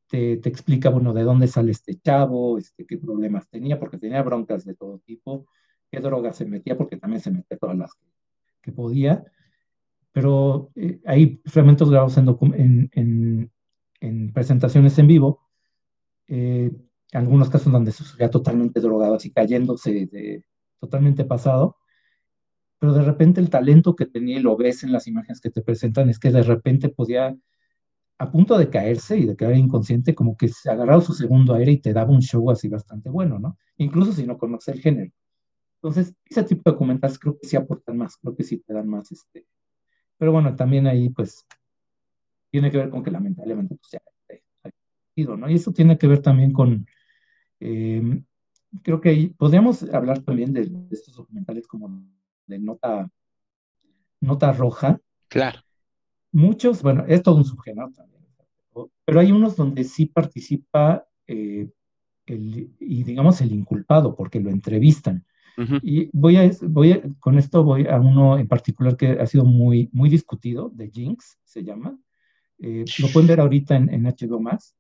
[0.08, 4.22] te, te, explica, bueno, de dónde sale este chavo, este, qué problemas tenía, porque tenía
[4.22, 5.48] broncas de todo tipo,
[5.90, 7.94] qué drogas se metía, porque también se metía todas las
[8.62, 9.24] que, podía.
[10.12, 13.52] Pero eh, hay fragmentos grabados en, en,
[14.00, 15.50] en, presentaciones en vivo,
[16.28, 16.72] eh,
[17.12, 20.44] algunos casos donde se totalmente drogado, así cayéndose de,
[20.80, 21.78] totalmente pasado,
[22.80, 25.62] pero de repente el talento que tenía, y lo ves en las imágenes que te
[25.62, 27.36] presentan, es que de repente podía,
[28.18, 31.74] a punto de caerse y de quedar inconsciente, como que se agarraba su segundo aire
[31.74, 33.58] y te daba un show así bastante bueno, ¿no?
[33.78, 35.12] Incluso si no conoce el género.
[35.82, 38.88] Entonces, ese tipo de documentales creo que sí aportan más, creo que sí te dan
[38.88, 39.46] más, este,
[40.18, 41.46] pero bueno, también ahí pues
[42.52, 44.00] tiene que ver con que lamentablemente pues ya
[45.38, 45.50] ¿no?
[45.50, 46.86] Y eso tiene que ver también con,
[47.62, 48.26] em,
[48.84, 52.04] creo que podríamos hablar también de, estos documentales como
[52.48, 53.10] de nota,
[54.20, 55.00] nota roja.
[55.28, 55.60] Claro.
[56.32, 58.22] Muchos, bueno, es todo un subgénero también,
[59.06, 61.70] pero hay unos donde sí participa eh,
[62.26, 65.26] el, y digamos el inculpado, porque lo entrevistan.
[65.84, 69.90] Y voy a, voy con esto voy a uno en particular que ha sido muy,
[69.92, 72.00] muy discutido, de Jinx, se llama.
[72.58, 74.76] Eh, lo pueden ver ahorita en, en HBO más.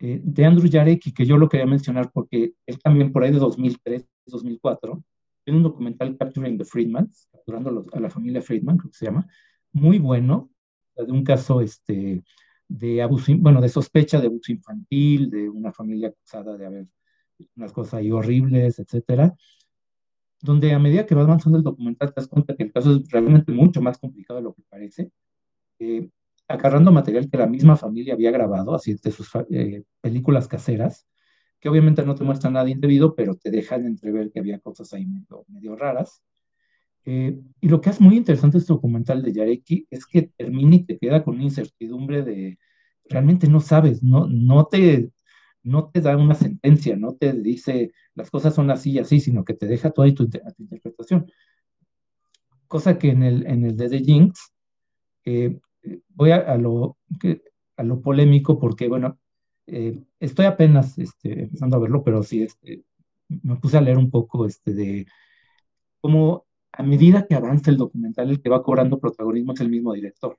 [0.00, 3.38] Eh, de Andrew Jarecki, que yo lo quería mencionar porque él también por ahí de
[3.38, 5.02] 2003, 2004,
[5.44, 9.26] tiene un documental Capturing the Friedmans, capturando a la familia Friedman, creo que se llama,
[9.72, 10.50] muy bueno,
[10.96, 12.22] de un caso este,
[12.68, 16.86] de abuso, bueno, de sospecha de abuso infantil, de una familia acusada de haber
[17.56, 19.34] unas cosas ahí horribles, etcétera
[20.44, 23.10] donde a medida que va avanzando el documental te das cuenta que el caso es
[23.10, 25.10] realmente mucho más complicado de lo que parece,
[25.78, 26.10] eh,
[26.48, 31.06] agarrando material que la misma familia había grabado, así de sus eh, películas caseras,
[31.60, 35.06] que obviamente no te muestran nada indebido, pero te dejan entrever que había cosas ahí
[35.48, 36.22] medio, raras.
[37.06, 40.84] Eh, y lo que es muy interesante este documental de Yareki es que termina y
[40.84, 42.58] te queda con una incertidumbre de
[43.08, 45.10] realmente no sabes, no, no te
[45.62, 49.44] no te da una sentencia, no te dice las cosas son así y así, sino
[49.44, 50.24] que te deja toda tu,
[50.58, 51.26] interpretación.
[52.68, 54.52] Cosa que en el, en el de The Jinx,
[55.24, 55.58] eh,
[56.08, 56.96] voy a, lo,
[57.76, 59.18] a lo polémico porque, bueno,
[59.66, 62.84] eh, estoy apenas este, empezando a verlo, pero sí este,
[63.28, 65.06] me puse a leer un poco este, de
[66.00, 69.92] cómo a medida que avanza el documental, el que va cobrando protagonismo es el mismo
[69.92, 70.38] director.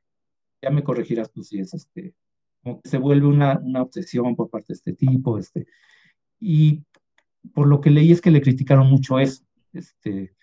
[0.62, 2.14] Ya me corregirás tú si es este,
[2.62, 5.68] como que se vuelve una, una obsesión por parte de este tipo, este,
[6.40, 6.84] y
[7.54, 10.34] por lo que leí es que le criticaron mucho eso, este,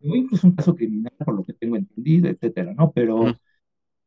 [0.00, 2.92] incluso un caso criminal, por lo que tengo entendido, etcétera, ¿no?
[2.92, 3.36] Pero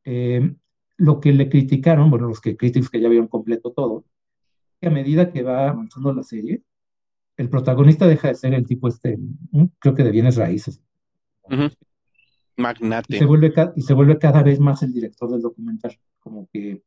[0.06, 0.56] eh,
[0.98, 4.06] lo que le criticaron, bueno, los que críticos que ya vieron completo todo,
[4.80, 6.64] que a medida que va avanzando la serie,
[7.38, 9.18] el protagonista deja de ser el tipo este,
[9.80, 10.82] creo que de bienes raíces.
[12.58, 13.18] Magnate.
[13.18, 16.84] se, vuelve, y se vuelve cada vez más el director del documental, como que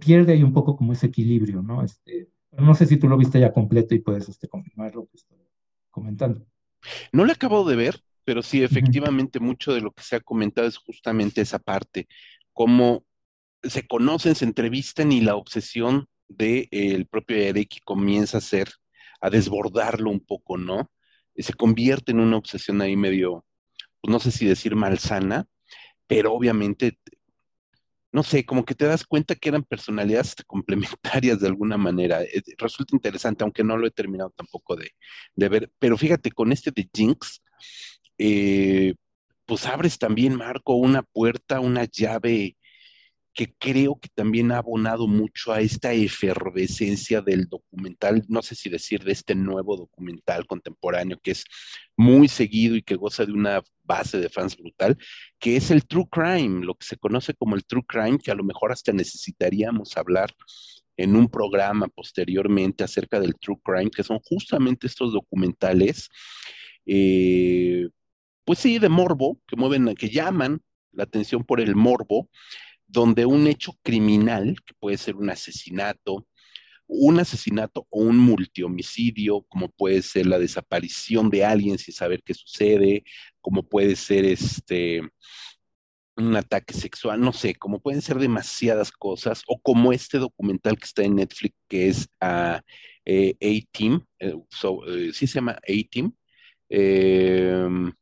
[0.00, 1.84] pierde ahí un poco como ese equilibrio, ¿no?
[1.84, 5.16] Este, no sé si tú lo viste ya completo y puedes este, confirmar lo que
[5.16, 5.38] estoy
[5.90, 6.44] comentando.
[7.12, 10.66] No lo acabo de ver, pero sí, efectivamente, mucho de lo que se ha comentado
[10.66, 12.08] es justamente esa parte,
[12.52, 13.04] cómo
[13.62, 18.68] se conocen, se entrevistan y la obsesión del de, propio Ereki comienza a ser,
[19.20, 20.90] a desbordarlo un poco, ¿no?
[21.36, 23.46] Y se convierte en una obsesión ahí medio,
[24.00, 25.46] pues no sé si decir malsana,
[26.08, 26.98] pero obviamente
[28.16, 32.22] no sé, como que te das cuenta que eran personalidades complementarias de alguna manera.
[32.22, 35.70] Eh, resulta interesante, aunque no lo he terminado tampoco de, ver.
[35.78, 37.42] Pero fíjate, con este de Jinx,
[38.18, 38.94] eh,
[39.46, 42.56] pues abres también, Marco, una puerta, una llave
[43.36, 48.70] que creo que también ha abonado mucho a esta efervescencia del documental, no sé si
[48.70, 51.44] decir de este nuevo documental contemporáneo que es
[51.98, 54.96] muy seguido y que goza de una base de fans brutal,
[55.38, 58.34] que es el true crime, lo que se conoce como el true crime, que a
[58.34, 60.34] lo mejor hasta necesitaríamos hablar
[60.96, 66.08] en un programa posteriormente acerca del true crime, que son justamente estos documentales.
[66.86, 67.88] Eh,
[68.46, 72.30] pues sí, de morbo, que mueven, que llaman la atención por el morbo,
[72.86, 76.26] donde un hecho criminal, que puede ser un asesinato,
[76.86, 82.34] un asesinato o un multihomicidio, como puede ser la desaparición de alguien sin saber qué
[82.34, 83.04] sucede,
[83.40, 85.02] como puede ser este
[86.16, 90.86] un ataque sexual, no sé, como pueden ser demasiadas cosas, o como este documental que
[90.86, 92.08] está en Netflix, que es
[93.04, 96.14] eh, A-Team, eh, eh, sí se llama A-Team,
[96.70, 97.92] em,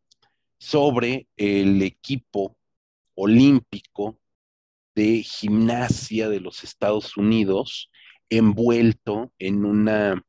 [0.65, 2.57] sobre el equipo
[3.15, 4.19] olímpico
[4.95, 7.91] de gimnasia de los Estados Unidos,
[8.31, 10.25] envuelto en una,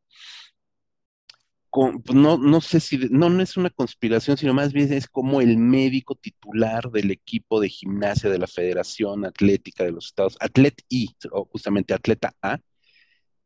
[1.71, 5.39] pues, no, no sé si, no, no es una conspiración, sino más bien es como
[5.39, 10.82] el médico titular del equipo de gimnasia de la Federación Atlética de los Estados, Atlet
[10.89, 12.60] I, o justamente Atleta A,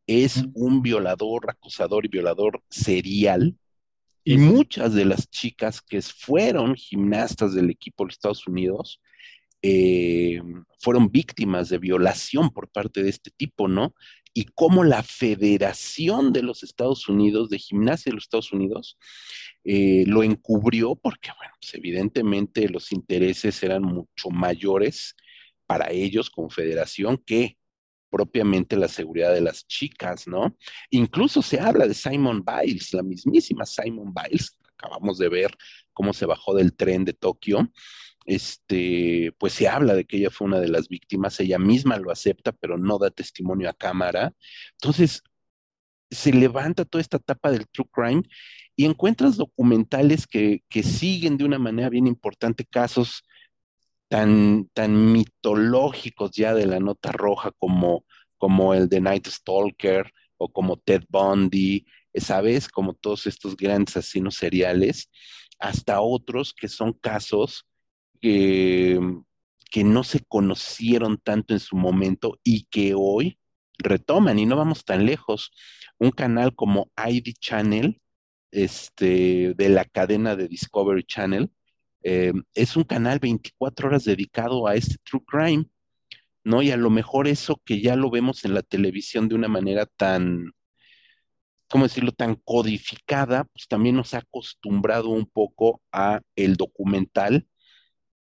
[0.08, 3.56] es un violador, acusador y violador serial.
[4.24, 9.02] Y muchas de las chicas que fueron gimnastas del equipo de los Estados Unidos
[9.62, 10.42] eh,
[10.80, 13.94] fueron víctimas de violación por parte de este tipo, ¿no?
[14.34, 18.98] y cómo la Federación de los Estados Unidos, de Gimnasia de los Estados Unidos,
[19.64, 25.16] eh, lo encubrió porque, bueno, pues evidentemente los intereses eran mucho mayores
[25.66, 27.58] para ellos como federación que
[28.10, 30.58] propiamente la seguridad de las chicas, ¿no?
[30.90, 35.56] Incluso se habla de Simon Biles, la mismísima Simon Biles, acabamos de ver
[35.94, 37.72] cómo se bajó del tren de Tokio,
[38.26, 42.12] este, pues se habla de que ella fue una de las víctimas, ella misma lo
[42.12, 44.34] acepta, pero no da testimonio a cámara.
[44.74, 45.24] Entonces,
[46.12, 48.24] se levanta toda esta etapa del true crime
[48.76, 53.24] y encuentras documentales que, siguen de una manera bien importante casos
[54.10, 58.06] tan, tan mitológicos ya de la nota roja como,
[58.38, 62.68] como el de Night Stalker o como Ted Bundy, ¿sabes?
[62.68, 65.10] Como todos estos grandes asesinos seriales,
[65.60, 67.66] hasta otros que son casos
[68.22, 69.00] que,
[69.72, 73.38] que no se conocieron tanto en su momento y que hoy
[73.78, 75.52] retoman y no vamos tan lejos.
[76.00, 78.02] Un canal como ID Channel,
[78.52, 81.52] este, de la cadena de Discovery Channel,
[82.04, 85.66] eh, es un canal 24 horas dedicado a este true crime,
[86.44, 86.62] ¿no?
[86.62, 89.86] Y a lo mejor eso que ya lo vemos en la televisión de una manera
[89.86, 90.52] tan,
[91.68, 97.48] ¿cómo decirlo?, tan codificada, pues también nos ha acostumbrado un poco a el documental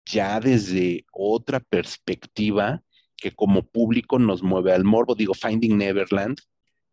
[0.07, 2.83] ya desde otra perspectiva
[3.17, 5.15] que como público nos mueve al morbo.
[5.15, 6.39] Digo, Finding Neverland,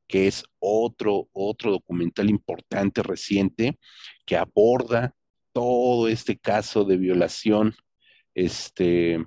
[0.07, 3.79] que es otro, otro documental importante, reciente,
[4.25, 5.15] que aborda
[5.53, 7.75] todo este caso de violación
[8.33, 9.25] este,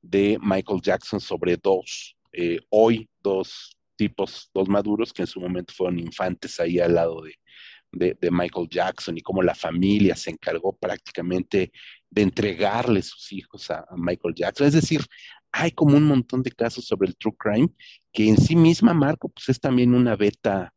[0.00, 5.72] de Michael Jackson sobre dos, eh, hoy dos tipos, dos maduros que en su momento
[5.74, 10.76] fueron infantes ahí al lado de, de, Michael Jackson y cómo la familia se encargó
[10.76, 11.72] prácticamente
[12.10, 14.66] de entregarle sus hijos a, Michael Jackson.
[14.66, 15.04] Es decir,
[15.52, 17.68] hay como un montón de casos sobre el true crime
[18.12, 20.74] que en sí misma, Marco, pues es también una beta,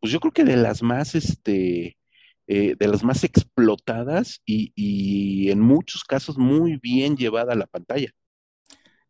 [0.00, 1.96] pues yo creo que de las más, este,
[2.46, 8.10] eh, de las más explotadas y, en muchos casos muy bien llevada a la pantalla.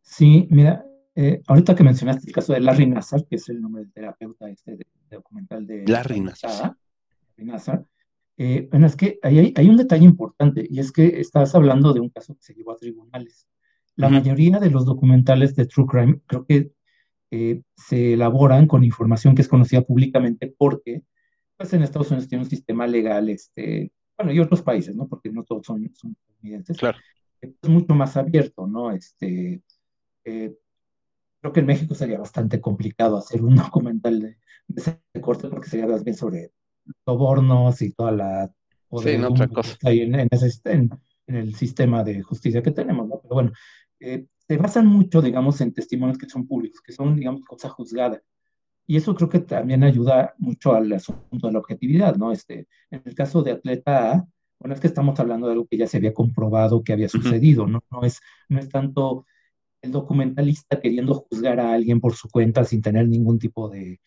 [0.00, 3.82] Sí, mira, eh, ahorita que mencionaste el caso de Larry Nassar, que es el nombre
[3.82, 6.76] del terapeuta este de, documental de Larry Nassar.
[8.36, 12.00] Eh, bueno, es que hay, hay, un detalle importante y es que estás hablando de
[12.00, 13.46] un caso que se llevó a tribunales.
[13.96, 16.72] La mayoría de los documentales de True Crime creo que
[17.30, 21.02] eh, se elaboran con información que es conocida públicamente porque
[21.56, 25.08] pues en Estados Unidos tiene un sistema legal, este, bueno, y otros países, ¿no?
[25.08, 26.76] Porque no todos son, son estadounidenses.
[26.76, 26.98] Claro.
[27.40, 28.90] Es mucho más abierto, ¿no?
[28.90, 29.62] Este,
[30.24, 30.56] eh,
[31.40, 34.38] creo que en México sería bastante complicado hacer un documental de,
[34.68, 36.52] de ese corte porque sería más bien sobre
[37.04, 38.54] sobornos y toda la...
[39.02, 39.76] Sí, no, otra cosa.
[39.82, 40.28] En, en,
[40.64, 40.90] en,
[41.36, 43.18] el sistema de justicia que tenemos, ¿no?
[43.20, 43.52] Pero bueno,
[43.98, 48.22] eh, se basan mucho, digamos, en testimonios que son públicos, que son, digamos, cosa juzgada.
[48.86, 52.32] Y eso creo que también ayuda mucho al asunto de la objetividad, ¿no?
[52.32, 54.28] Este, en el caso de Atleta A,
[54.58, 57.66] bueno, es que estamos hablando de algo que ya se había comprobado que había sucedido,
[57.66, 57.82] ¿no?
[57.90, 59.26] No es, no es tanto
[59.82, 64.00] el documentalista queriendo juzgar a alguien por su cuenta sin tener ningún tipo de,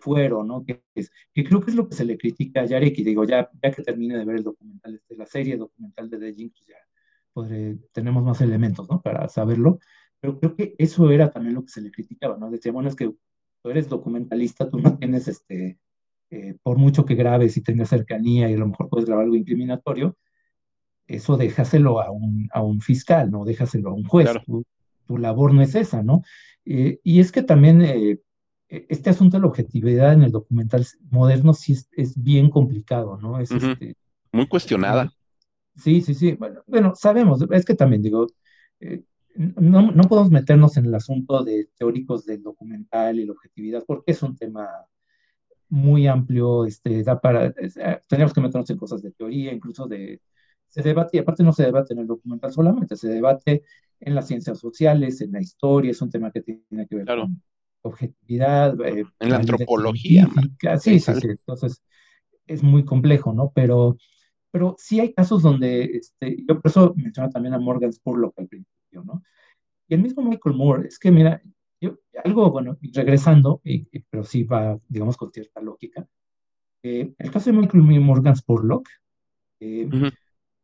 [0.00, 0.64] fueron, ¿no?
[0.64, 3.50] Que, que, creo que es lo que se le critica a Yarek, y digo, ya,
[3.62, 6.76] ya que termine de ver el documental, este, la serie documental de The pues ya
[7.32, 9.02] podré, tenemos más elementos, ¿no?
[9.02, 9.78] Para saberlo,
[10.20, 12.50] pero creo que eso era también lo que se le criticaba, ¿no?
[12.50, 13.12] Decía, bueno, es que
[13.66, 15.76] tú eres documentalista, tú no tienes, este,
[16.30, 19.34] eh, por mucho que grabes y tengas cercanía y a lo mejor puedes grabar algo
[19.34, 20.16] incriminatorio,
[21.08, 23.44] eso déjaselo a un, a un fiscal, ¿no?
[23.44, 24.30] Déjaselo a un juez.
[25.08, 26.22] Tu, labor no es esa, ¿no?
[26.64, 28.20] Eh, y es que también eh,
[28.68, 33.40] e-, este asunto de la objetividad en el documental moderno sí es, bien complicado, ¿no?
[33.40, 33.96] Es este,
[34.30, 35.12] Muy cuestionada.
[35.74, 36.34] Sí, sí, sí.
[36.34, 38.28] Bueno, bueno, sabemos, es que también digo,
[38.78, 39.02] eh,
[39.36, 44.12] no, no, podemos meternos en el asunto de teóricos del documental y la objetividad, porque
[44.12, 44.68] es un tema
[45.68, 50.20] muy amplio, este, da para, eh, tenemos que meternos en cosas de teoría, incluso de,
[50.68, 53.64] se debate, y aparte no se debate en el documental solamente, se debate
[54.00, 57.42] en las ciencias sociales, en la historia, es un tema que tiene que ver con
[57.82, 58.78] objetividad.
[58.80, 60.28] Eh, en la antropología.
[60.80, 61.82] Sí, sí, sí, entonces
[62.46, 63.52] es muy complejo, ¿no?
[63.54, 63.96] Pero,
[64.50, 68.48] pero sí hay casos donde, este, yo por eso menciono también a Morgan Spurlock al
[68.48, 69.22] principio, ¿no?
[69.88, 71.40] Y el mismo Michael Moore, es que mira,
[71.80, 73.60] yo, algo, bueno, regresando,
[74.10, 76.06] pero sí va, digamos, con cierta lógica,
[76.82, 78.88] eh, el caso de Michael Morgan Spurlock,
[79.60, 79.88] eh,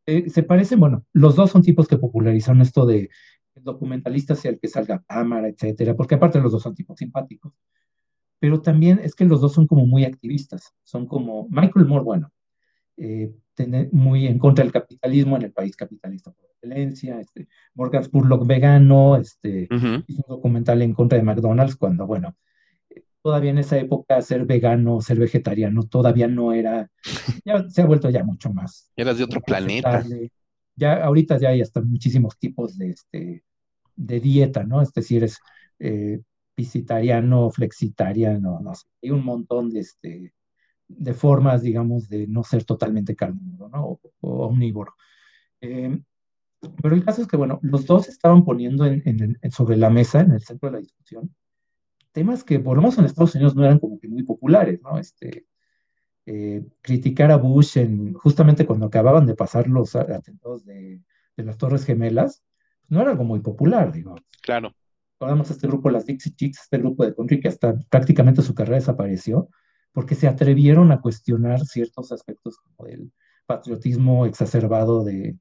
[0.07, 3.11] eh, se parecen, bueno, los dos son tipos que popularizaron esto de
[3.55, 6.99] el documentalista sea el que salga a cámara, etcétera, porque aparte los dos son tipos
[6.99, 7.53] simpáticos,
[8.39, 12.33] pero también es que los dos son como muy activistas, son como Michael Moore, bueno,
[12.97, 13.33] eh,
[13.93, 19.17] muy en contra del capitalismo en el país capitalista por excelencia, este, Morgan Spurlock vegano,
[19.17, 19.69] este,
[20.07, 22.37] hizo un documental en contra de McDonald's cuando, bueno,
[23.23, 26.91] todavía en esa época ser vegano, ser vegetariano, todavía no era,
[27.45, 28.91] ya se ha vuelto ya mucho más.
[28.97, 30.05] Eras de otro planeta.
[30.75, 33.45] Ya ahorita ya hay hasta muchísimos tipos de, este,
[33.95, 34.81] de dieta, ¿no?
[34.81, 35.39] Es decir, es
[35.79, 36.21] eh,
[36.55, 40.33] piscitariano, flexitariano, no sé, hay un montón de, este,
[40.99, 44.01] de formas, digamos, de no ser totalmente carnívoro, ¿no?
[44.21, 44.95] O, omnívoro.
[45.61, 45.99] Eh,
[46.81, 50.33] pero el caso es que, bueno, los dos estaban poniendo en, sobre la mesa, en
[50.33, 51.35] el centro de la discusión,
[52.13, 54.99] temas que por lo menos en Estados Unidos no eran como que muy populares, ¿no?
[54.99, 55.47] Este,
[56.25, 61.01] eh, criticar a Bush en, justamente cuando acababan de pasar los atentados de,
[61.37, 62.45] las Torres Gemelas,
[62.89, 64.15] no era algo muy popular, digo.
[64.43, 64.73] Claro.
[65.15, 68.77] Recordamos este grupo, las Dixie Chicks, este grupo de country que hasta prácticamente su carrera
[68.77, 69.49] desapareció,
[69.93, 73.13] porque se atrevieron a cuestionar ciertos aspectos como el
[73.47, 75.37] patriotismo exacerbado de,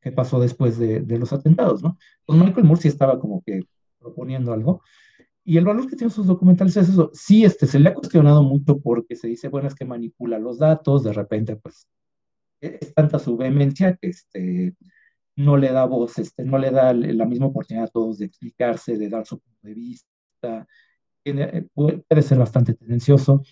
[0.00, 1.98] que, pasó después de, de, los atentados, ¿no?
[2.24, 3.64] Pues Michael Moore sí estaba como que
[3.98, 4.82] proponiendo algo,
[5.48, 7.10] y el valor que tienen sus documentales es eso.
[7.14, 10.58] Sí, este, se le ha cuestionado mucho porque se dice, bueno, es que manipula los
[10.58, 11.88] datos, de repente, pues,
[12.60, 14.74] e-, es tanta su vehemencia que este,
[15.36, 18.98] no le da voz, este, no le da la misma oportunidad a todos de explicarse,
[18.98, 20.66] de dar su punto de vista.
[21.36, 23.42] Eh, puede ser bastante tendencioso.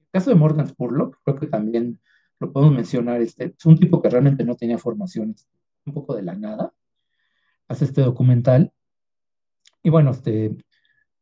[0.00, 2.00] El caso de Morgan Spurlock, creo que también
[2.40, 5.34] lo podemos mencionar, este, es un tipo que realmente no tenía formación,
[5.86, 6.72] un poco de la nada,
[7.68, 8.72] hace este documental.
[9.82, 10.56] Y bueno, este,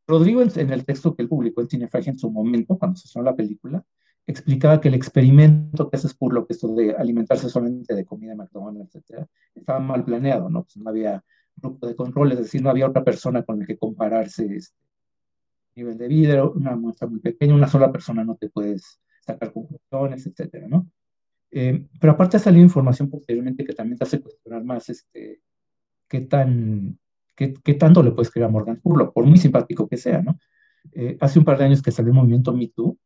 [0.06, 3.20] Rodrigo, en el texto que él publicó en Cinefrag en su momento, cuando se hizo
[3.22, 3.84] la película,
[4.26, 8.94] explicaba que el experimento que hace lo que esto de alimentarse solamente de comida McDonald's,
[8.94, 10.64] etcétera, estaba mal planeado, ¿no?
[10.64, 11.24] Pues no había
[11.56, 14.87] grupo de control, es decir, no había otra persona con la que compararse este
[15.78, 20.26] nivel de vida, una muestra muy pequeña, una sola persona no te puedes sacar conclusiones,
[20.26, 20.90] etcétera, ¿no?
[21.50, 25.40] Eh, pero aparte ha salido información posteriormente que también te hace cuestionar más este,
[26.06, 26.98] qué tan
[27.38, 29.12] ¿Qué, tanto le puedes creer a Morgan Spurlock?
[29.14, 30.40] Por muy simpático que sea, ¿no?
[30.92, 32.98] Eh, hace un par de años que salió el movimiento Me Too,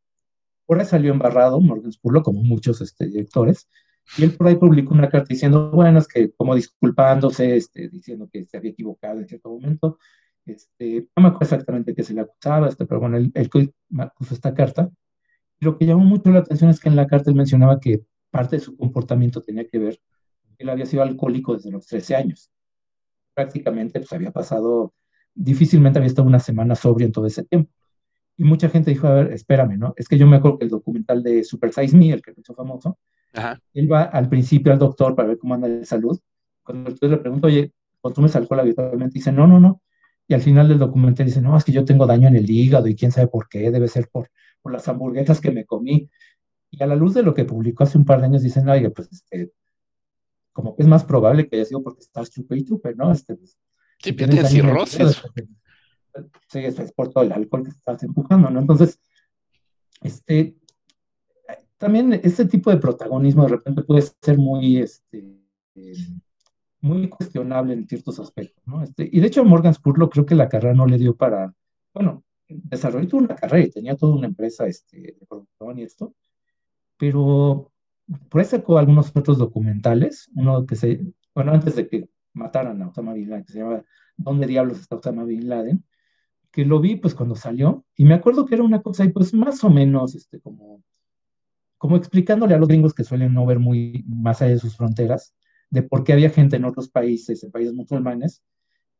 [0.65, 3.69] por ahí salió embarrado Morgan Spurlock, como muchos este, directores,
[4.17, 8.27] y él por ahí publicó una carta diciendo, bueno, es que como disculpándose, este, diciendo
[8.31, 9.99] que se había equivocado en cierto momento,
[10.45, 13.49] este, no me acuerdo exactamente qué se le acusaba, este, pero bueno, él, él,
[14.17, 14.89] puso esta carta.
[15.59, 18.57] Lo que llamó mucho la atención es que en la carta él mencionaba que parte
[18.57, 19.99] de su comportamiento tenía que ver,
[20.57, 22.51] él había sido alcohólico desde los 13 años
[23.33, 24.93] prácticamente pues había pasado,
[25.33, 27.71] difícilmente había estado una semana sobrio en todo ese tiempo.
[28.37, 29.93] Y mucha gente dijo, a ver, espérame, ¿no?
[29.95, 32.55] Es que yo me acuerdo que el documental de Super Size Me, el que hizo
[32.55, 32.97] famoso,
[33.73, 36.19] él va al principio al doctor para ver cómo anda de salud.
[36.63, 39.13] Cuando el doctor le pregunta, oye, ¿consumes alcohol habitualmente?
[39.13, 39.81] Dice, no, no, no.
[40.27, 42.87] Y al final del documental dice, no, es que yo tengo daño en el hígado
[42.87, 44.29] y quién sabe por qué, debe ser por,
[44.61, 46.09] por las hamburguesas que me comí.
[46.71, 48.89] Y a la luz de lo que publicó hace un par de años, dicen, oye,
[48.89, 49.51] pues este,
[50.53, 53.11] como que es más probable que haya sido porque estás chupe y chupe, ¿no?
[53.11, 53.57] Este, pues,
[53.99, 55.21] sí, pero tienes cirrosis.
[56.47, 58.59] Sí, es por todo el alcohol que estás empujando, ¿no?
[58.59, 58.99] Entonces,
[60.01, 60.55] este,
[61.77, 65.43] también este tipo de protagonismo de repente puede ser muy, este,
[66.83, 68.83] muy cuestionable en ciertos aspectos, ¿no?
[68.83, 71.53] Este, y de hecho Morgan Spurlock creo que la carrera no le dio para,
[71.93, 76.13] bueno, desarrolló una carrera y tenía toda una empresa este, de producción y esto,
[76.97, 77.71] pero
[78.29, 80.99] por ahí sacó algunos otros documentales, uno que se,
[81.33, 83.81] bueno, antes de que mataran a Osama Bin Laden, que se llama
[84.17, 85.85] ¿Dónde diablos está Osama Bin Laden?
[86.51, 89.33] Que lo vi pues cuando salió, y me acuerdo que era una cosa ahí pues
[89.33, 90.83] más o menos, este, como,
[91.77, 95.33] como explicándole a los gringos que suelen no ver muy más allá de sus fronteras,
[95.73, 98.43] de por qué había gente en otros países, en países musulmanes,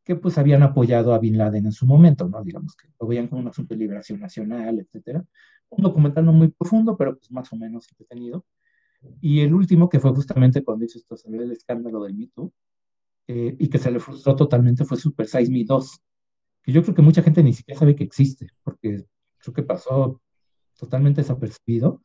[0.03, 2.43] que pues habían apoyado a Bin Laden en su momento, ¿no?
[2.43, 5.23] Digamos que lo veían como un asunto de liberación nacional, etcétera.
[5.69, 8.45] Un documental no muy profundo, pero pues más o menos entretenido
[9.21, 12.51] Y el último, que fue justamente cuando hizo esto, el escándalo del Me Too,
[13.27, 16.01] eh, y que se le frustró totalmente, fue Super Size Me 2,
[16.63, 19.05] que yo creo que mucha gente ni siquiera sabe que existe, porque
[19.37, 20.21] creo que pasó
[20.77, 22.01] totalmente desapercibido.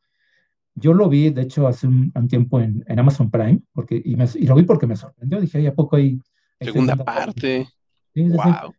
[0.75, 4.15] Yo lo vi, de hecho, hace un, tiempo en, Amazon Prime, porque, y,
[4.45, 5.41] lo vi porque me sorprendió.
[5.41, 6.19] Dije, ¿a poco hay,
[6.59, 7.67] segunda, parte?
[8.15, 8.73] wow.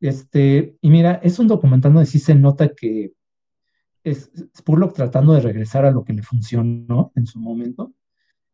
[0.00, 3.12] Este, y mira, es un documental donde sí se nota que
[4.04, 7.92] es Spurlock tratando de regresar a lo que le funcionó en su momento,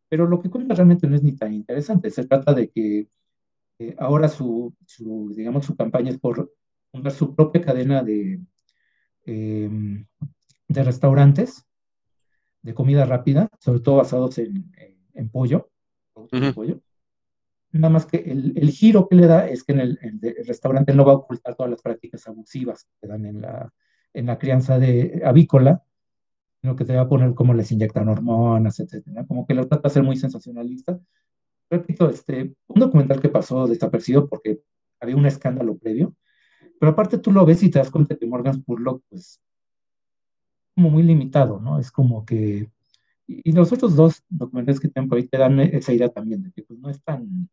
[0.09, 2.09] pero lo que cuenta realmente no es ni tan interesante.
[2.09, 3.07] Se trata de que
[3.79, 4.73] eh, ahora su,
[5.35, 6.51] digamos, su campaña es por
[6.91, 8.39] fundar su propia cadena de,
[9.25, 10.05] em,
[10.67, 11.65] de restaurantes
[12.65, 15.69] de comida rápida, sobre todo basados en, pollo,
[16.55, 16.81] pollo.
[17.71, 19.99] Nada más que el, giro que le da es que en el,
[20.47, 23.71] restaurante no va a ocultar todas las prácticas abusivas que dan en la,
[24.13, 25.83] en la crianza de avícola,
[26.59, 29.25] sino que te va a poner cómo les inyectan hormonas, etcétera.
[29.27, 30.99] Como que lo trata de ser muy sensacionalista.
[31.69, 34.61] Repito, este, un documental que pasó desapercibido porque
[34.99, 36.15] había un escándalo previo,
[36.79, 39.39] pero aparte tú lo ves y te das cuenta que Morgan Spurlock, pues,
[40.75, 41.79] como muy limitado, ¿no?
[41.79, 42.69] Es como que...
[43.27, 46.51] Y los otros dos documentales que tienen por ahí te dan esa idea también, de
[46.51, 47.49] que pues, no es tan...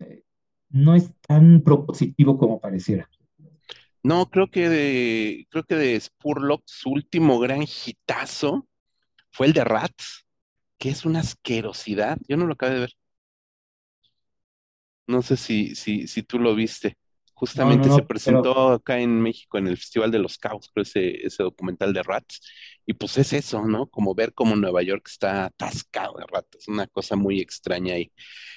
[0.00, 0.24] Eh,
[0.70, 3.08] no es tan propositivo como pareciera.
[4.02, 8.66] No, creo que de, creo que de Spurlock su último gran hitazo
[9.30, 10.26] fue el de Rats,
[10.78, 12.18] que es una asquerosidad.
[12.26, 12.92] Yo no lo acabé de ver.
[15.06, 16.96] No sé si, si, si tú lo viste.
[17.40, 21.94] Justamente se presentó acá en México en el Festival de los Caos, ese, ese documental
[21.94, 22.42] de Rats.
[22.84, 23.86] Y pues es eso, ¿no?
[23.86, 28.12] Como ver cómo Nueva York está atascado de ratas, una cosa muy extraña ahí.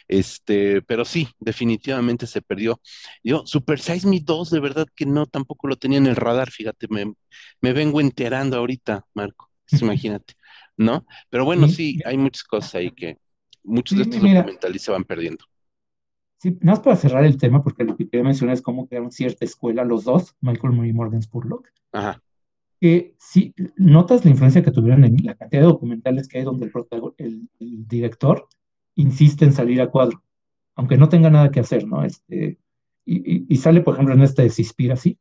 [0.09, 2.81] Este, pero sí, definitivamente se perdió.
[3.23, 6.51] Yo, Super Size Me 2, de verdad que no, tampoco lo tenía en el radar,
[6.51, 7.13] fíjate, me,
[7.61, 9.49] me vengo enterando ahorita, Marco,
[9.81, 10.33] imagínate,
[10.75, 11.05] ¿no?
[11.29, 13.17] Pero bueno, sí, hay muchas cosas ahí que
[13.63, 15.45] muchos de estos documentales se van perdiendo.
[16.43, 19.13] Sí, nada más para cerrar el tema, porque lo que quería mencionar es cómo crearon
[19.13, 21.69] cierta escuela los dos, Michael Moore y Morgan Spurlock.
[21.93, 22.21] Ajá.
[22.81, 26.69] Que si notas la influencia que tuvieron en la cantidad de documentales que hay donde
[27.17, 28.45] el, el, director
[28.95, 30.21] insiste en salir a cuadro,
[30.75, 32.03] aunque no tenga nada que hacer, ¿no?
[32.03, 32.59] Este,
[33.05, 34.43] y, sale, por ejemplo, en este
[34.91, 35.17] así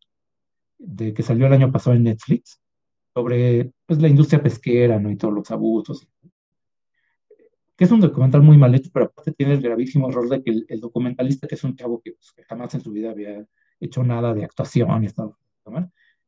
[0.76, 2.60] de que salió el año pasado en Netflix,
[3.14, 5.08] sobre pues, la industria pesquera, ¿no?
[5.08, 6.08] Y todos los abusos
[7.82, 10.62] que es un documental muy mal hecho, pero aparte tiene el gravísimo error de que
[10.68, 13.44] el, documentalista, que es un chavo que, pues, jamás en su vida había
[13.80, 15.36] hecho nada de actuación y estado,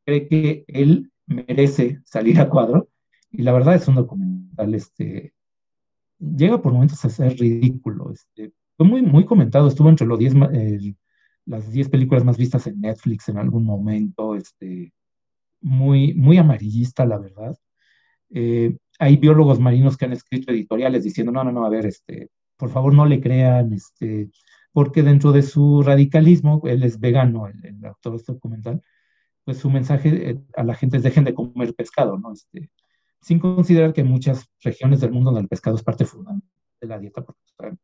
[0.04, 2.88] cree que él merece salir a cuadro,
[3.30, 5.32] y la verdad es un documental, este,
[6.18, 10.34] llega por momentos a ser ridículo, este, fue muy, muy comentado, estuvo entre los diez,
[11.46, 14.92] las 10 películas más vistas en Netflix en algún momento, este,
[15.60, 17.56] muy, muy amarillista, la verdad.
[18.30, 22.30] Eh, hay biólogos marinos que han escrito editoriales diciendo, no, no, no, a ver, este,
[22.56, 24.30] por favor no le crean, este,
[24.72, 28.82] porque dentro de su radicalismo, él es vegano, el, autor de este documental,
[29.44, 32.32] pues su mensaje eh, a la gente es dejen de comer pescado, ¿no?
[32.32, 32.70] Este,
[33.20, 36.86] sin considerar que en muchas regiones del mundo donde el pescado es parte fundamental de
[36.86, 37.76] la dieta, porque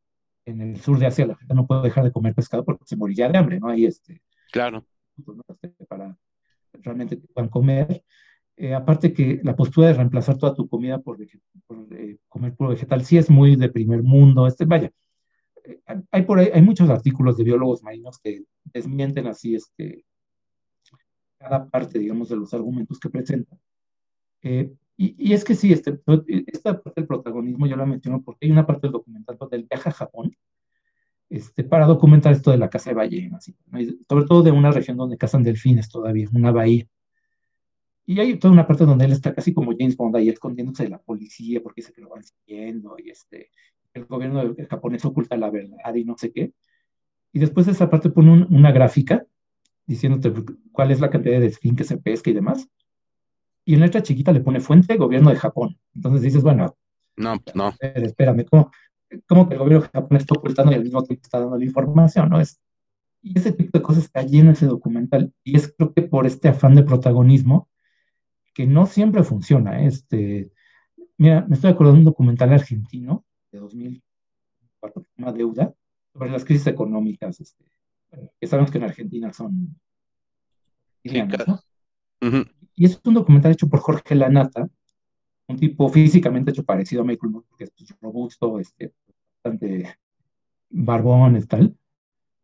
[0.47, 2.97] en el sur de Asia la gente no puede dejar de comer pescado porque se
[2.97, 3.69] moriría de hambre, ¿no?
[3.69, 4.87] Ahí este, claro.
[5.25, 5.39] Pues,
[5.89, 6.17] para
[6.73, 8.05] realmente puedan comer.
[8.63, 13.03] Eh, aparte que la postura de reemplazar toda tu comida por, eh, comer puro vegetal
[13.03, 14.47] sí es muy de primer mundo.
[14.47, 14.93] Este, vaya,
[15.65, 15.81] eh,
[16.11, 20.05] hay, por hay muchos artículos de biólogos marinos que desmienten así este,
[21.39, 23.59] cada parte, digamos, de los argumentos que presentan.
[24.99, 25.99] y, es que sí, este,
[26.47, 29.67] esta parte del protagonismo yo la menciono porque hay una parte del documental donde él
[29.71, 30.37] viaja a Japón
[31.31, 33.51] este, para documentar esto de la caza de ballenas,
[34.07, 36.87] sobre todo de una región donde cazan delfines todavía, una bahía.
[38.07, 40.91] Y hay toda una parte donde él está casi como James Bond ahí escondiéndose de
[40.91, 43.51] la policía porque dice que lo van siguiendo y este,
[43.95, 46.53] el gobierno japonés oculta la verdad y no sé qué.
[47.33, 49.25] Y después de esa parte pone una gráfica
[49.87, 50.33] diciéndote
[50.73, 52.69] cuál es la cantidad de delfín que se pesca y demás.
[53.65, 55.79] Y en letra chiquita le pone fuente gobierno de Japón.
[55.95, 56.77] Entonces dices, bueno,
[57.17, 57.73] no, no.
[57.81, 58.71] Espérame, ¿cómo,
[59.27, 62.29] ¿cómo, que el gobierno Japón está ocultando y al mismo tiempo está dando la información?
[62.31, 62.41] ¿no?
[62.41, 62.61] Es,
[63.23, 65.33] y ese tipo de cosas está lleno ese documental.
[65.45, 67.69] Y es creo que por este afán de protagonismo
[68.53, 69.83] que no siempre funciona.
[69.83, 69.87] ¿eh?
[69.87, 70.51] Este,
[71.17, 75.75] mira, me estoy acordando de un documental argentino de 2004 que se llama Deuda,
[76.13, 77.65] sobre las crisis económicas, este,
[78.41, 79.81] que sabemos que en Argentina son...
[82.75, 84.69] Y es un documental hecho por Jorge Lanata,
[85.49, 88.93] un tipo físicamente hecho parecido a Michael Moore, que es pues, robusto, este,
[89.43, 89.99] bastante
[90.69, 91.77] barbón y tal,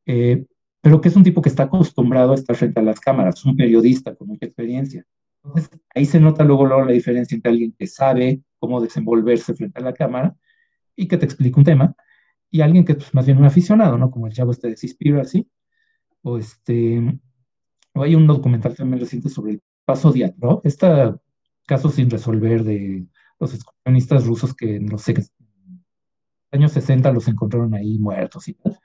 [0.06, 0.44] eh,
[0.80, 3.56] pero que es un tipo que está acostumbrado a estar frente a las cámaras, un
[3.56, 5.04] periodista con mucha experiencia.
[5.46, 9.80] Entonces, ahí se nota luego, luego la diferencia entre alguien que sabe cómo desenvolverse frente
[9.80, 10.36] a la cámara
[10.96, 11.94] y que te explique un tema,
[12.50, 14.10] y alguien que es pues, más bien un aficionado, ¿no?
[14.10, 15.48] Como el chavo este de así
[16.22, 17.20] o este,
[17.94, 20.86] o hay un documental también reciente sobre el paso Diatlov, este
[21.66, 23.06] caso sin resolver de
[23.38, 25.14] los excursionistas rusos que no sé,
[26.50, 28.78] años 60 los encontraron ahí muertos y tal.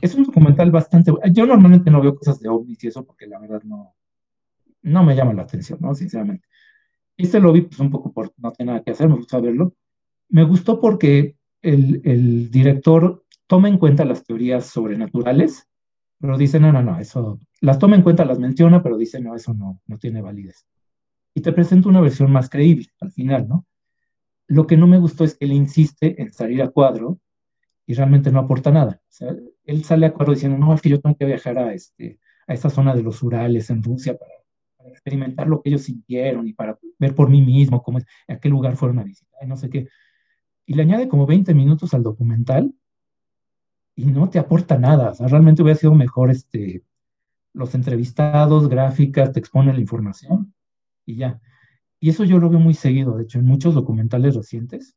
[0.00, 1.12] Es un documental bastante.
[1.32, 3.96] Yo normalmente no veo cosas de ovnis y eso porque la verdad no,
[4.82, 5.94] no me llama la atención, ¿no?
[5.94, 6.46] Sinceramente.
[7.16, 9.74] Este lo vi pues un poco por no tener nada que hacer, me gusta verlo.
[10.28, 15.68] Me gustó porque el, director toma en cuenta las teorías sobrenaturales,
[16.20, 19.34] pero dice, no, no, no, eso, las toma en cuenta, las menciona, pero dice, no,
[19.34, 20.66] eso no, no tiene validez.
[21.34, 23.66] Y te presenta una versión más creíble al final, ¿no?
[24.46, 27.20] Lo que no me gustó es que él insiste en salir a cuadro
[27.86, 29.00] y realmente no aporta nada.
[29.02, 31.72] O sea, él sale a cuadro diciendo, no, es que yo tengo que viajar a,
[31.72, 34.32] este, a esta zona de los Urales en Rusia para,
[34.88, 38.48] experimentar lo que ellos sintieron y para ver por mí mismo cómo es, a qué
[38.48, 39.88] lugar fueron a visitar, no sé qué.
[40.66, 42.74] Y le añade como 20 minutos al documental
[43.94, 45.10] y no te aporta nada.
[45.10, 46.84] O sea, realmente hubiera sido mejor este,
[47.52, 50.54] los entrevistados, gráficas, te exponen la información
[51.04, 51.40] y ya.
[52.00, 54.96] Y eso yo lo veo muy seguido, de hecho, en muchos documentales recientes.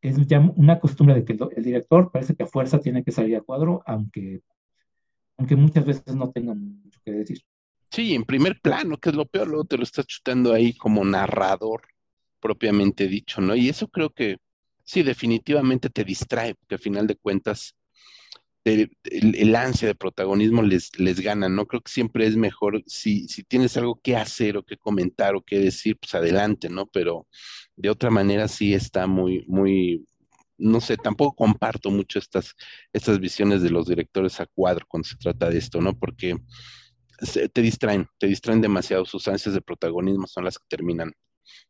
[0.00, 3.36] Es ya una costumbre de que el, director parece que a fuerza tiene que salir
[3.36, 4.42] a cuadro, aunque,
[5.36, 7.42] aunque muchas veces no tenga mucho que decir.
[7.90, 11.04] Sí, en primer plano, que es lo peor, luego te lo estás chutando ahí como
[11.04, 11.82] narrador
[12.40, 13.56] propiamente dicho, ¿no?
[13.56, 14.38] Y eso creo que
[14.84, 17.76] sí, definitivamente te distrae, porque al final de cuentas
[18.64, 21.66] el, ansia de protagonismo les, les gana, ¿no?
[21.66, 25.42] Creo que siempre es mejor si, si tienes algo que hacer o que comentar o
[25.42, 26.86] que decir, pues adelante, ¿no?
[26.86, 27.26] Pero
[27.76, 30.06] de otra manera sí está muy, muy,
[30.58, 32.54] no sé, tampoco comparto mucho estas,
[32.92, 35.98] estas visiones de los directores a cuadro cuando se trata de esto, ¿no?
[35.98, 36.36] Porque
[37.52, 41.12] te distraen, te distraen demasiado, sus ansias de protagonismo son las que terminan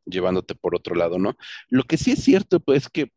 [0.04, 1.36] llevándote por otro lado, ¿no?
[1.68, 3.10] Lo que sí es cierto, pues, que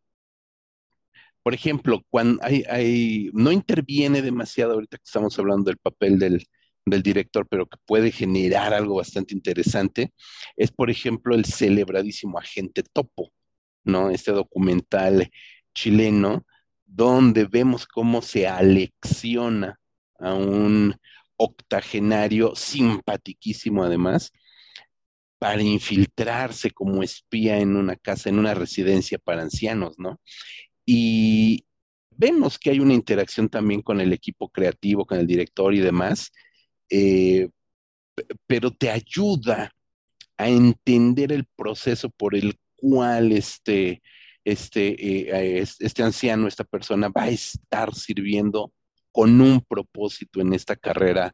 [1.44, 6.48] por ejemplo, cuando hay, no interviene demasiado ahorita que estamos hablando del papel del,
[6.86, 10.14] director, pero que puede generar algo bastante interesante,
[10.58, 13.32] es por ejemplo el celebradísimo Agente Topo,
[13.86, 14.10] ¿no?
[14.10, 15.30] Este documental
[15.74, 16.46] chileno
[16.86, 19.80] donde vemos cómo se alecciona
[20.20, 20.96] a un
[21.44, 24.32] octogenario simpatiquísimo además,
[25.40, 30.22] para infiltrarse como espía en una casa, en una residencia para ancianos, ¿no?
[30.86, 31.66] Y
[32.12, 36.32] vemos que hay una interacción también con el equipo creativo, con el director y demás,
[36.90, 37.50] eh,
[38.48, 39.72] pero te ayuda
[40.38, 44.02] a entender el proceso por el cual este,
[44.46, 48.72] este, eh, este anciano, esta persona va a estar sirviendo
[49.14, 51.34] con un propósito en esta carrera,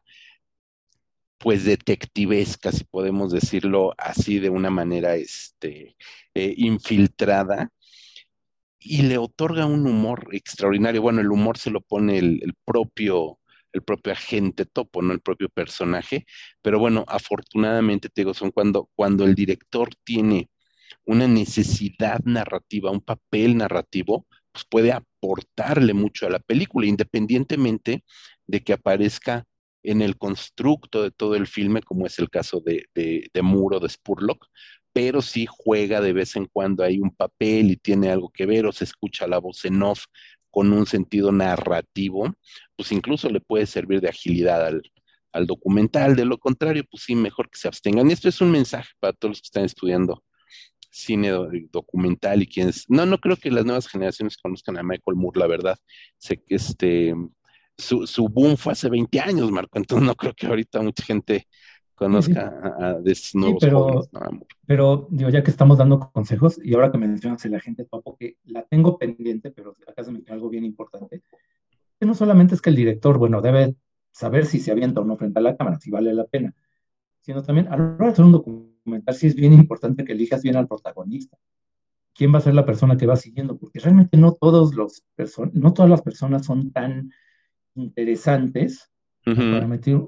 [1.38, 5.96] pues detectivesca, si podemos decirlo así de una manera este,
[6.34, 7.70] eh, infiltrada
[8.78, 11.02] y le otorga un humor extraordinario.
[11.02, 13.38] Bueno, el humor se lo pone el, propio
[13.72, 16.26] el propio agente topo, no el propio personaje,
[16.60, 20.50] pero bueno, afortunadamente te digo, son cuando, cuando el director tiene
[21.04, 28.04] una necesidad narrativa, un papel narrativo, pues puede aportarle mucho a la película, independientemente
[28.46, 29.44] de que aparezca
[29.82, 33.88] en el constructo de todo el filme, como es el caso de, de, Muro de
[33.88, 34.46] Spurlock,
[34.92, 38.66] pero sí juega de vez en cuando hay un papel y tiene algo que ver
[38.66, 40.04] o se escucha la voz en off
[40.50, 42.34] con un sentido narrativo,
[42.76, 46.16] pues incluso le puede servir de agilidad al, documental.
[46.16, 48.10] De lo contrario, pues sí, mejor que se abstengan.
[48.10, 50.24] Esto es un mensaje para todos los que están estudiando
[50.90, 51.30] cine
[51.70, 52.84] documental y quienes...
[52.88, 55.78] No, no creo que las nuevas generaciones conozcan a Michael Moore, la verdad.
[56.18, 57.14] Sé que este...
[57.78, 61.46] Su, su boom fue hace 20 años, Marco, entonces no creo que ahorita mucha gente
[62.00, 62.40] conozca
[62.78, 64.08] a, de nuevos pero,
[64.66, 68.36] pero, digo, ya que estamos dando consejos, y ahora que mencionas el agente topo, que
[68.44, 71.22] la tengo pendiente, pero acá se me queda algo bien importante,
[71.98, 73.76] que no solamente es que el director, bueno, debe
[74.12, 76.54] saber si se avienta o no frente a la cámara, si vale la pena,
[77.20, 80.42] sino también a la hora de hacer un documental, sí es bien importante que elijas
[80.42, 81.36] bien al protagonista.
[82.14, 83.56] ¿Quién va a ser la persona que va siguiendo?
[83.56, 85.04] Porque realmente no, todos los
[85.52, 87.10] no todas las personas son tan
[87.74, 88.90] interesantes
[89.24, 90.00] para meter,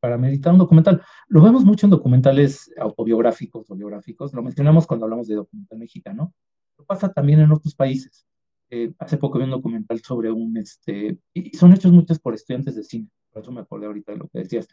[0.00, 1.02] para meditar un documental.
[1.28, 6.34] Lo vemos mucho en documentales autobiográficos o biográficos, lo mencionamos cuando hablamos de documental mexicano,
[6.76, 8.26] lo pasa también en otros países.
[8.70, 12.74] Eh, hace poco vi un documental sobre un, este, y son hechos muchos por estudiantes
[12.74, 14.66] de cine, por eso me acordé ahorita de lo que decías,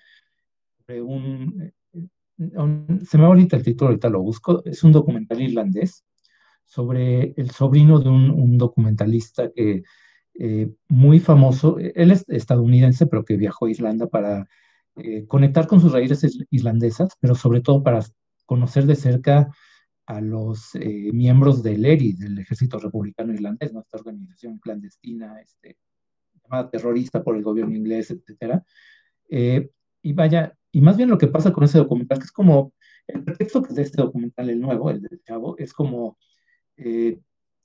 [1.01, 1.71] un, eh,
[2.37, 6.05] se me va ahorita el título, ahorita lo busco, es un documental irlandés
[6.65, 9.83] sobre el sobrino de un, documentalista que
[10.35, 14.47] eh, muy famoso, él es estadounidense, pero que viajó a Irlanda para
[14.97, 18.03] eh, conectar con sus raíces islandesas, pero sobre todo para
[18.45, 19.49] conocer de cerca
[20.09, 25.77] a los eh, miembros del ERI, del Ejército Republicano Irlandés, nuestra organización clandestina, este,
[26.43, 28.15] llamada terrorista por el gobierno inglés.
[29.29, 29.69] Eh,
[30.01, 32.74] y vaya, y más bien lo que pasa con ese documental, que es como,
[33.07, 36.17] el pretexto que es de este documental, el nuevo, el del Chavo, es como
[36.78, 37.20] eh,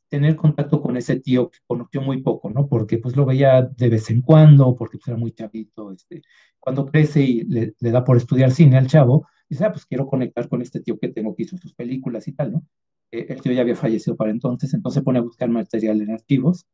[0.09, 2.69] tener contacto con ese tío que conoció muy poco, ¿no?
[2.69, 6.23] Porque pues lo veía de vez en cuando, porque pues, era muy chavito, este,
[6.61, 10.07] cuando crece y le, le da por estudiar cine al chavo, dice, ah, pues quiero
[10.07, 12.65] conectar con este tío que tengo que hizo sus películas y tal, ¿no?
[13.11, 16.67] Eh, el tío ya había fallecido para entonces, entonces pone a buscar material en archivos.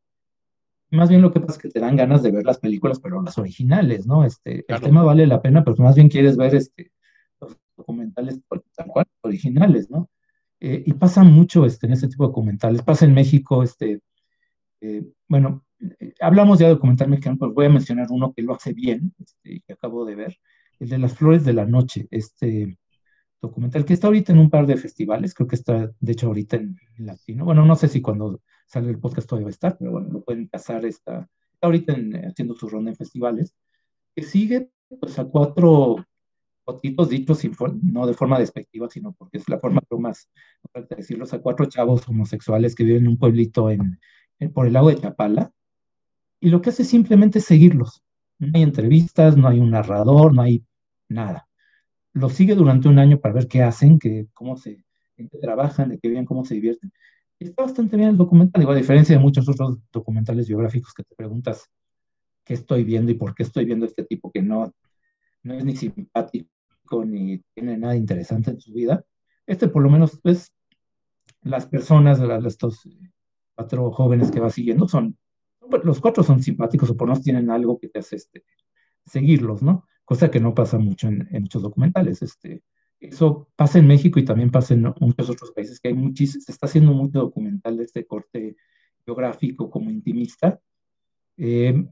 [0.91, 3.21] Más bien lo que pasa es que te dan ganas de ver las películas, pero
[3.21, 4.25] las originales, ¿no?
[4.25, 6.91] Este, El tema vale la pena, pero más bien quieres ver este,
[7.39, 8.39] los documentales
[8.75, 10.09] tal cual, originales, ¿no?
[10.59, 12.81] Eh, y pasa mucho este, en este tipo de documentales.
[12.83, 14.01] Pasa en México, este,
[14.81, 15.65] eh, bueno,
[16.19, 19.61] hablamos ya de documental mexicano, pues voy a mencionar uno que lo hace bien, este,
[19.65, 20.37] que acabo de ver,
[20.79, 22.77] el de las flores de la noche, este
[23.41, 26.57] documental que está ahorita en un par de festivales, creo que está de hecho ahorita
[26.57, 27.45] en, latino.
[27.45, 28.41] Bueno, no sé si cuando
[28.71, 31.27] sale el podcast todavía va a estar, pero bueno, lo pueden pasar, está,
[31.59, 31.93] ahorita
[32.25, 33.53] haciendo su ronda en festivales,
[34.15, 36.05] que sigue pues a cuatro
[36.63, 37.41] fotitos dichos
[37.83, 40.29] no de forma despectiva, sino porque es la forma más
[40.61, 43.99] correcta de decirlos, a cuatro chavos homosexuales que viven en un pueblito en,
[44.53, 45.51] por el lago de Chapala,
[46.39, 48.01] y lo que hace es simplemente seguirlos.
[48.39, 50.65] No hay entrevistas, no hay un narrador, no hay
[51.09, 51.47] nada.
[52.13, 54.83] Lo sigue durante un año para ver qué hacen, que, cómo se
[55.41, 56.91] trabajan, de qué bien, cómo se divierten.
[57.45, 61.69] Está bastante bien el documental, a diferencia de muchos otros documentales biográficos que te preguntas
[62.43, 64.73] qué estoy viendo y por qué estoy viendo este tipo que no,
[65.43, 66.49] no es ni simpático
[67.05, 69.03] ni tiene nada interesante en su vida.
[69.45, 70.51] Este por lo menos es
[71.41, 72.87] las personas, estos
[73.55, 75.17] cuatro jóvenes que va siguiendo son,
[75.83, 78.43] los cuatro son simpáticos o por lo menos tienen algo que te hace este,
[79.05, 79.85] seguirlos, ¿no?
[80.11, 82.21] cosa que no pasa mucho en, muchos documentales.
[82.21, 82.61] Este,
[83.01, 86.51] eso pasa en México y también pasa en muchos otros países, que hay muchísimo, se
[86.51, 88.55] está haciendo mucho documental de este corte
[89.03, 90.59] geográfico como intimista,
[91.37, 91.85] eh,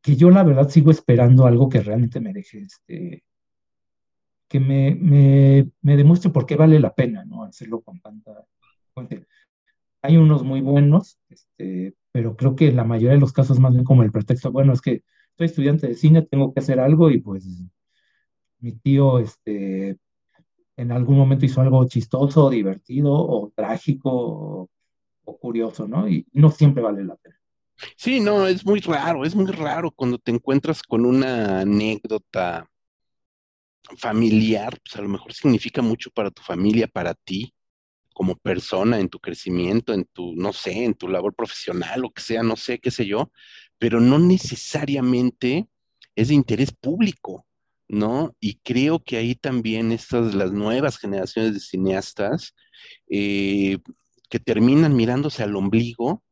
[0.00, 3.24] que yo la verdad sigo esperando algo que realmente me deje, este,
[4.48, 7.42] que me, me, me demuestre por qué vale la pena ¿no?
[7.42, 8.46] hacerlo con tanta
[8.94, 9.26] fuente.
[10.02, 13.84] Hay unos muy buenos, este, pero creo que la mayoría de los casos más bien
[13.84, 15.02] como el pretexto, bueno, es que
[15.36, 17.44] soy estudiante de cine, tengo que hacer algo y pues
[18.60, 19.98] mi tío este,
[20.76, 24.68] en algún momento hizo algo chistoso, divertido o trágico
[25.24, 26.08] o, curioso, ¿no?
[26.08, 27.36] Y no siempre vale la pena.
[27.96, 32.68] Sí, no, es muy raro, es muy raro cuando te encuentras con una anécdota
[33.96, 37.54] familiar, pues a lo mejor significa mucho para tu familia, para ti,
[38.14, 42.22] como persona, en tu crecimiento, en tu, no sé, en tu labor profesional, lo que
[42.22, 43.30] sea, no sé, qué sé yo,
[43.78, 45.68] pero no necesariamente
[46.14, 47.44] es de interés público,
[47.88, 48.34] ¿no?
[48.40, 52.54] Y creo que ahí también estas, las nuevas generaciones de cineastas,
[53.08, 53.78] eh,
[54.28, 56.22] que terminan mirándose al ombligo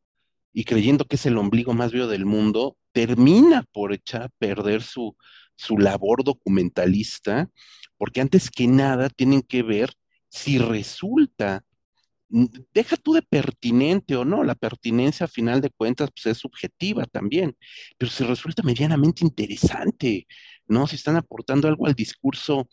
[0.51, 4.83] y creyendo que es el ombligo más vivo del mundo, termina por echar a perder
[4.83, 5.15] su,
[5.55, 7.49] su labor documentalista,
[7.97, 9.93] porque antes que nada tienen que ver
[10.29, 11.63] si resulta
[12.73, 17.05] deja tú de pertinente o no, la pertinencia a final de cuentas pues es subjetiva
[17.05, 17.55] también,
[17.97, 20.25] pero si resulta medianamente interesante,
[20.67, 20.87] ¿no?
[20.87, 22.67] Si están aportando algo al discurso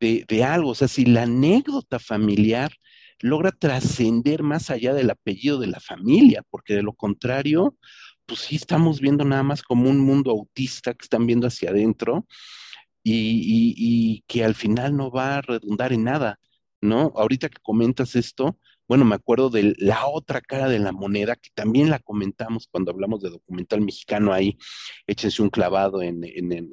[0.00, 2.72] de, de algo, o sea, si la anécdota familiar
[3.20, 7.76] logra trascender más allá del apellido de la familia, porque de lo contrario,
[8.26, 12.26] pues sí estamos viendo nada más como un mundo autista que están viendo hacia adentro
[13.02, 16.38] y, y que al final no va a redundar en nada.
[16.80, 17.12] ¿no?
[17.16, 18.58] Ahorita que comentas esto,
[18.90, 22.90] bueno, me acuerdo de la otra cara de la moneda, que también la comentamos cuando
[22.90, 24.58] hablamos de documental mexicano ahí,
[25.06, 26.20] échense un clavado en,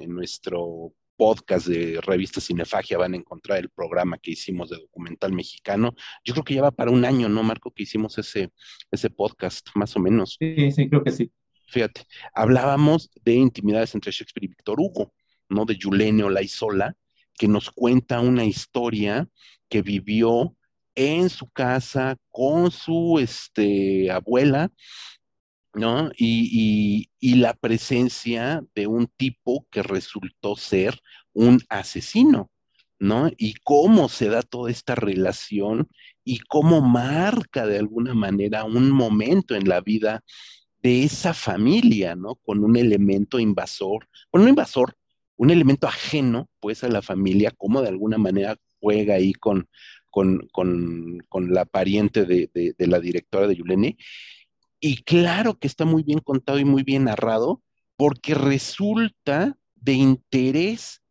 [0.08, 5.94] nuestro podcast de revista Cinefagia van a encontrar el programa que hicimos de documental mexicano.
[6.24, 7.70] Yo creo que ya va para un año, ¿no, Marco?
[7.70, 8.50] Que hicimos ese,
[8.90, 10.38] ese podcast, más o menos.
[10.40, 11.30] Sí, sí, creo que sí.
[11.68, 12.02] Fíjate,
[12.34, 15.14] hablábamos de intimidades entre Shakespeare y Víctor Hugo,
[15.48, 15.64] ¿no?
[15.64, 16.96] De Yulene Olaizola,
[17.38, 19.28] que nos cuenta una historia
[19.68, 20.56] que vivió
[20.98, 24.72] en su casa con su este, abuela,
[25.74, 26.10] ¿no?
[26.18, 30.98] Y, la presencia de un tipo que resultó ser
[31.32, 32.50] un asesino,
[32.98, 33.30] ¿no?
[33.36, 35.88] Y cómo se da toda esta relación
[36.24, 40.24] y cómo marca de alguna manera un momento en la vida
[40.82, 42.34] de esa familia, ¿no?
[42.34, 44.96] Con un elemento invasor, bueno, no invasor,
[45.36, 49.68] un elemento ajeno, pues, a la familia, cómo de alguna manera juega ahí con,
[50.10, 50.48] con,
[51.32, 53.96] la pariente de, la directora de Yulene.
[54.80, 57.62] Y claro que está muy bien contado y muy bien narrado,
[57.96, 61.02] porque resulta de interés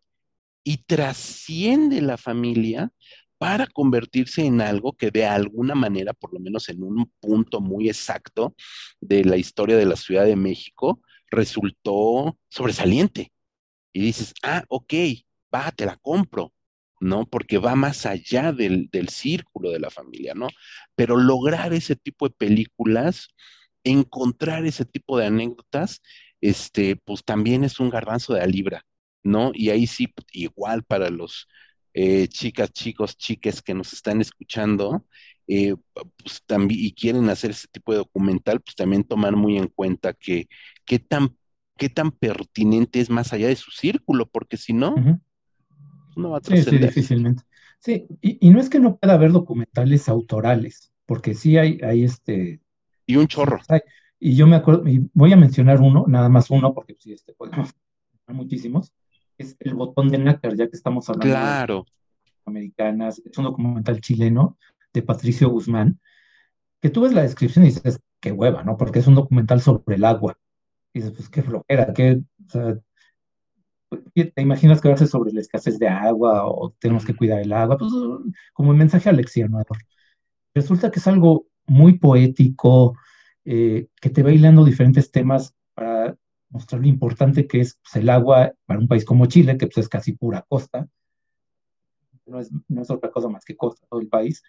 [0.63, 2.91] y trasciende la familia,
[3.37, 7.87] para convertirse en algo que de alguna manera, por lo menos en un punto muy
[7.87, 8.55] exacto
[8.99, 13.31] de la historia de la Ciudad de México, resultó sobresaliente.
[13.93, 14.93] Y dices, ah, ok,
[15.53, 16.53] va, te la compro,
[16.99, 17.25] ¿no?
[17.25, 20.47] Porque va más allá del, del círculo de la familia, ¿no?
[20.95, 23.29] Pero lograr ese tipo de películas,
[23.83, 26.01] encontrar ese tipo de anécdotas,
[26.41, 28.85] este, pues también es un garbanzo de la libra,
[29.23, 29.51] ¿no?
[29.53, 31.47] Y ahí sí, igual para los
[31.93, 35.05] eh, chicas, chicos, chiques que nos están escuchando,
[35.47, 35.75] eh,
[36.17, 40.13] pues también, y quieren hacer ese tipo de documental, pues también tomar muy en cuenta
[40.13, 40.47] que
[40.85, 41.37] qué tan,
[41.77, 44.95] qué tan pertinente es más allá de su círculo, porque si no,
[46.17, 46.73] no va a trascender.
[46.73, 47.43] Sí, sí, difícilmente.
[47.79, 52.59] Sí, y, no es que no pueda haber documentales autorales, porque sí hay, hay este...
[53.05, 53.59] Y un chorro.
[54.19, 57.33] y yo me acuerdo, y voy a mencionar uno, nada más uno, porque sí, este
[57.33, 57.73] podemos
[58.33, 58.93] muchísimos
[59.37, 61.85] es El botón de nácar, ya que estamos hablando claro.
[61.85, 63.21] de americanas.
[63.23, 64.57] Es un documental chileno
[64.93, 65.99] de Patricio Guzmán,
[66.81, 68.77] que tú ves la descripción y dices, qué hueva, ¿no?
[68.77, 70.39] Porque es un documental sobre el agua.
[70.93, 72.79] Y dices, pues qué flojera, qué, o sea,
[74.13, 77.39] te imaginas que va a ser sobre la escasez de agua o tenemos que cuidar
[77.39, 77.91] el agua, pues
[78.53, 79.77] como un mensaje aleccionador.
[80.53, 82.97] Resulta que es algo muy poético,
[83.45, 86.17] eh, que te va hilando diferentes temas para
[86.49, 89.77] mostrar lo importante que es pues, el agua para un país como Chile, que pues,
[89.77, 90.87] es casi pura costa,
[92.25, 94.43] no es, no es otra cosa más que costa todo el país,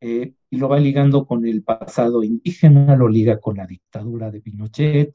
[0.00, 4.40] eh, y lo va ligando con el pasado indígena, lo liga con la dictadura de
[4.40, 5.12] Pinochet,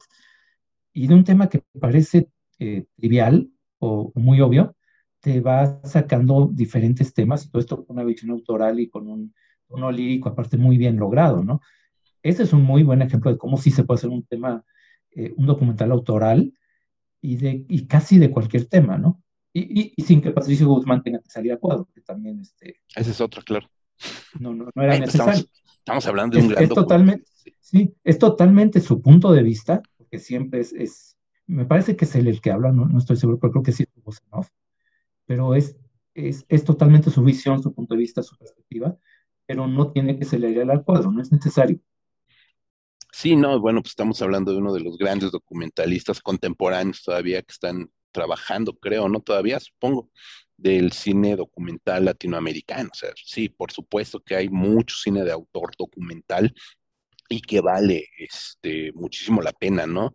[0.92, 4.76] y de un tema que parece eh, trivial o muy obvio,
[5.20, 9.34] te va sacando diferentes temas, y todo esto con una visión autoral y con un
[9.68, 11.60] tono lírico aparte muy bien logrado, ¿no?
[12.22, 14.64] Este es un muy buen ejemplo de cómo sí se puede hacer un tema
[15.16, 16.52] eh, un documental autoral
[17.20, 19.22] y, de, y casi de cualquier tema, ¿no?
[19.52, 22.80] Y, y, sin que Patricio Guzmán tenga que salir a cuadro, que también este...
[22.96, 23.70] Ese es otro, claro.
[24.40, 25.44] No, no, no era necesario.
[25.78, 27.24] Estamos, hablando de un es, gran es totalmente,
[27.60, 31.13] sí, es totalmente su punto de vista, porque siempre es, es
[31.46, 33.72] me parece que es él el que habla, no, no estoy seguro, pero creo que
[33.72, 34.48] sí es voz en off,
[35.26, 35.76] pero es,
[36.14, 38.96] es, es, totalmente su visión, su punto de vista, su perspectiva,
[39.46, 41.78] pero no tiene que salir al cuadro, no es necesario.
[43.12, 47.52] Sí, no, bueno, pues estamos hablando de uno de los grandes documentalistas contemporáneos todavía que
[47.52, 50.10] están trabajando, creo, no todavía, supongo,
[50.56, 52.90] del cine documental latinoamericano.
[52.92, 56.54] O sea, sí, por supuesto que hay mucho cine de autor documental
[57.28, 60.14] y que vale este, muchísimo la pena, ¿no?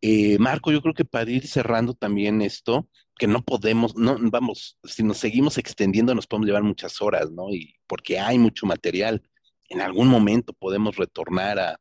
[0.00, 2.88] Eh, Marco, yo creo que para ir cerrando también esto,
[3.18, 7.50] que no podemos, no, vamos, si nos seguimos extendiendo nos podemos llevar muchas horas, ¿no?
[7.50, 9.22] Y porque hay mucho material.
[9.68, 11.80] En algún momento podemos retornar a,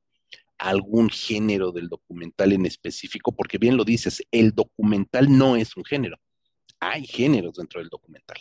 [0.58, 5.84] algún género del documental en específico, porque bien lo dices, el documental no es un
[5.84, 6.18] género,
[6.80, 8.38] hay géneros dentro del documental.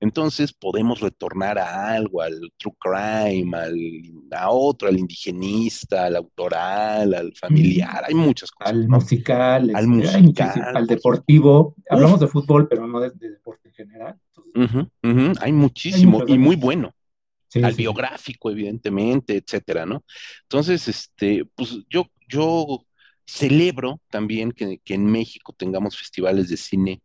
[0.00, 3.74] Entonces podemos retornar a algo, al true crime, al,
[4.32, 8.72] a otro, al indigenista, al autoral, al familiar, hay muchas cosas.
[8.72, 11.74] Al musical, al, musical, al deportivo.
[11.90, 14.18] Hablamos de fútbol, pero no de, deporte en general.
[15.40, 16.92] Hay muchísimo y muy bueno
[17.62, 20.04] al biográfico, evidentemente, etcétera, ¿no?
[20.42, 22.84] Entonces, este, pues yo, yo
[23.26, 27.02] celebro también que, en México tengamos festivales de cine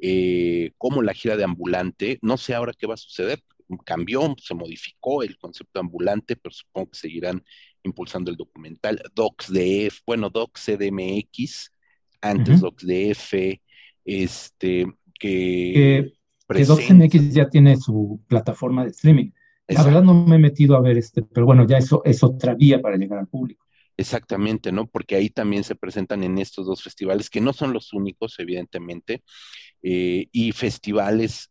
[0.00, 2.18] eh, como la gira de ambulante.
[2.22, 3.42] No sé ahora qué va a suceder.
[3.84, 7.44] Cambió, se modificó el concepto ambulante, pero supongo que seguirán
[7.82, 9.02] impulsando el documental.
[9.14, 11.72] DocsDF, bueno, Docs CDMX,
[12.20, 13.34] antes DocsDF,
[14.04, 14.86] este,
[15.18, 16.12] que...
[16.48, 19.30] que, DocsMX ya tiene su plataforma de streaming.
[19.68, 22.54] La verdad no me he metido a ver este, pero bueno, ya eso es otra
[22.54, 23.66] vía para llegar al público.
[23.98, 24.86] Exactamente, ¿no?
[24.86, 29.24] Porque ahí también se presentan en estos dos festivales, que no son los únicos, evidentemente,
[29.82, 31.50] eh, y festivales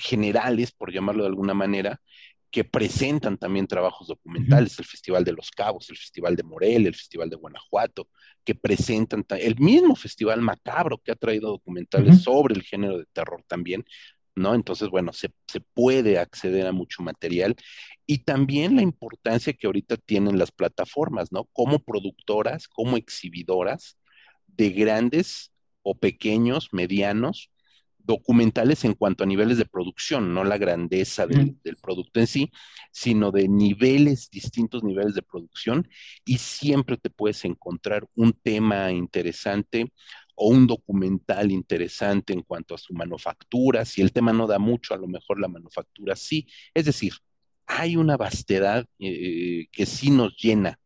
[0.00, 2.00] generales, por llamarlo de alguna manera,
[2.50, 6.94] que presentan también trabajos documentales, el Festival de los Cabos, el Festival de Morelia, el
[6.94, 8.08] Festival de Guanajuato,
[8.44, 13.42] que presentan el mismo Festival Macabro que ha traído documentales sobre el género de terror
[13.46, 13.84] también,
[14.34, 14.54] ¿no?
[14.54, 15.30] Entonces, bueno, se,
[15.74, 17.56] puede acceder a mucho material
[18.06, 21.44] y también la importancia que ahorita tienen las plataformas, ¿no?
[21.52, 23.98] Como productoras, como exhibidoras
[24.46, 25.52] de grandes
[25.82, 27.50] o pequeños, medianos,
[28.04, 32.50] documentales en cuanto a niveles de producción, no la grandeza del, del, producto en sí,
[32.90, 35.88] sino de niveles, distintos niveles de producción,
[36.24, 39.92] y siempre te puedes encontrar un tema interesante
[40.34, 44.94] o un documental interesante en cuanto a su manufactura, si el tema no da mucho,
[44.94, 46.46] a lo mejor la manufactura sí.
[46.74, 47.12] Es decir,
[47.66, 50.78] hay una vastedad eh, que sí nos llena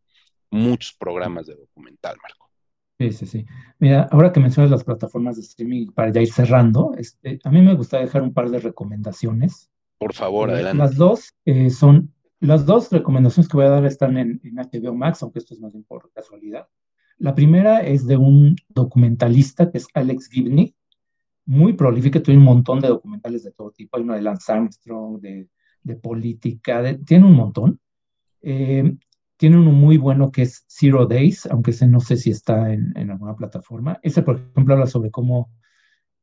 [0.51, 2.51] muchos programas de documental, Marco.
[2.99, 3.47] Sí, sí, sí.
[3.79, 7.61] Mira, ahora que mencionas las plataformas de streaming, para ya ir cerrando, este, a mí
[7.61, 10.79] me gusta dejar un par de recomendaciones Por favor, Eh, adelante.
[10.79, 14.95] las dos eh, son, las dos recomendaciones que voy a dar están en, en HBO
[14.95, 16.69] Max, aunque esto es más bien por casualidad.
[17.19, 20.75] La primera es de un documentalista que es Alex Gibney,
[21.47, 23.97] muy prolífico, tiene un montón de documentales de todo tipo.
[23.97, 25.49] Hay uno de Lance Armstrong, de,
[26.03, 27.81] política, de- tiene un montón.
[28.43, 28.97] Eh,
[29.37, 32.93] tiene uno muy bueno que es Zero Days, aunque ese no sé si está en,
[32.97, 33.99] en alguna plataforma.
[34.03, 35.51] Ese, por ejemplo, habla sobre cómo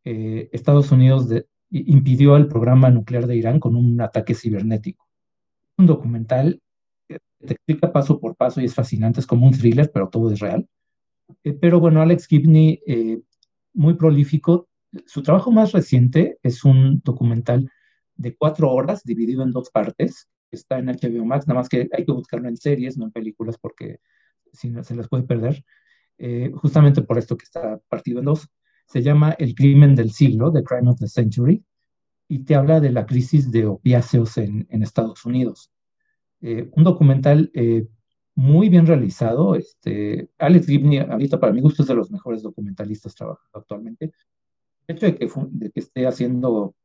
[0.03, 1.27] eh, Estados Unidos
[1.69, 5.07] impidió el programa nuclear de Irán con un ataque cibernético.
[5.77, 6.61] Un documental
[7.07, 10.31] que te explica paso por paso y es fascinante, es como un thriller, pero todo
[10.31, 10.67] es real.
[11.43, 13.21] Eh, pero bueno, Alex Gibney, eh,
[13.73, 14.69] muy prolífico.
[15.05, 17.69] Su trabajo más reciente es un documental
[18.15, 20.29] de cuatro horas, dividido en dos partes.
[20.51, 23.57] Está en HBO Max, nada más que hay que buscarlo en series, no en películas,
[23.57, 23.99] porque
[24.51, 25.63] si no se las puede perder.
[26.17, 28.47] Eh, justamente por esto que está partido en dos.
[28.85, 31.65] Se llama El crimen del siglo, The Crime of the Century,
[32.27, 35.71] y te habla de la crisis de opiáceos en, Estados Unidos.
[36.41, 37.51] Eh, un documental
[38.35, 39.55] muy bien realizado.
[39.55, 44.11] Este, Alex Gibney, ahorita para mi gusto, es de los mejores documentalistas trabajando actualmente.
[44.87, 46.75] El hecho de que, de que esté haciendo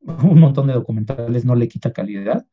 [0.00, 2.46] un montón de documentales no le quita calidad.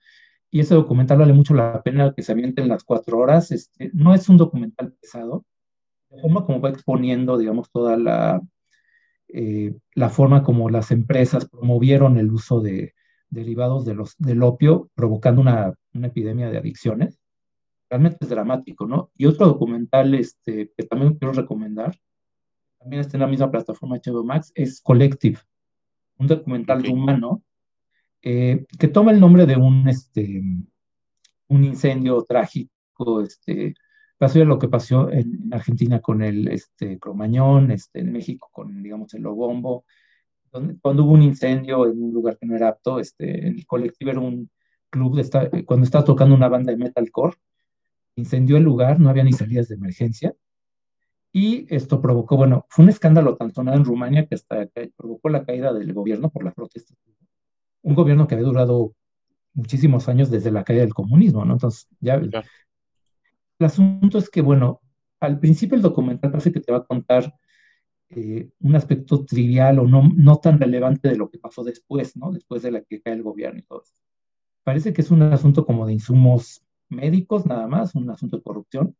[0.49, 3.52] Y ese documental vale mucho la pena que se avienten las cuatro horas.
[3.52, 5.45] Este, no es un documental pesado.
[6.10, 8.41] La forma como va exponiendo, digamos, toda la,
[9.30, 12.93] eh, la forma como las empresas promovieron el uso de
[13.30, 17.21] derivados de los, del opio, provocando una, una epidemia de adicciones.
[17.92, 19.12] Realmente es dramático, ¿no?
[19.18, 21.94] Y otro documental este, que también quiero recomendar,
[22.80, 25.38] también está en la misma plataforma HBO Max, es Collective,
[26.18, 26.86] un documental Ok.
[26.88, 27.44] rumano
[28.22, 30.42] eh, que toma el nombre de un, este,
[31.50, 33.74] un incendio trágico, este,
[34.18, 38.48] pasó ya lo que pasó en, en Argentina con el este, Cromañón, este, en México
[38.54, 39.84] con, digamos, el Lobombo,
[40.52, 44.12] donde, cuando hubo un incendio en un lugar que no era apto, este, el colectivo
[44.12, 44.50] era un
[44.89, 47.36] club, de esta- cuando estaba tocando una banda de metalcore,
[48.16, 50.36] incendió el lugar, no había ni salidas de emergencia,
[51.34, 55.45] y esto provocó, bueno, fue un escándalo tan sonado en Rumania que hasta provocó la
[55.45, 56.97] caída del gobierno por las protestas.
[57.84, 58.93] Un gobierno que había durado
[59.53, 61.53] muchísimos años desde la caída del comunismo, ¿no?
[61.53, 64.82] Entonces, ya el asunto es que, bueno,
[65.20, 67.34] al principio el documental parece que te va a contar
[68.09, 72.32] eh, un aspecto trivial o no, no tan relevante de lo que pasó después, ¿no?
[72.32, 73.93] Después de la que cae el gobierno y todo eso.
[74.64, 78.96] Parece que es un asunto como de insumos médicos nada más, un asunto de corrupción,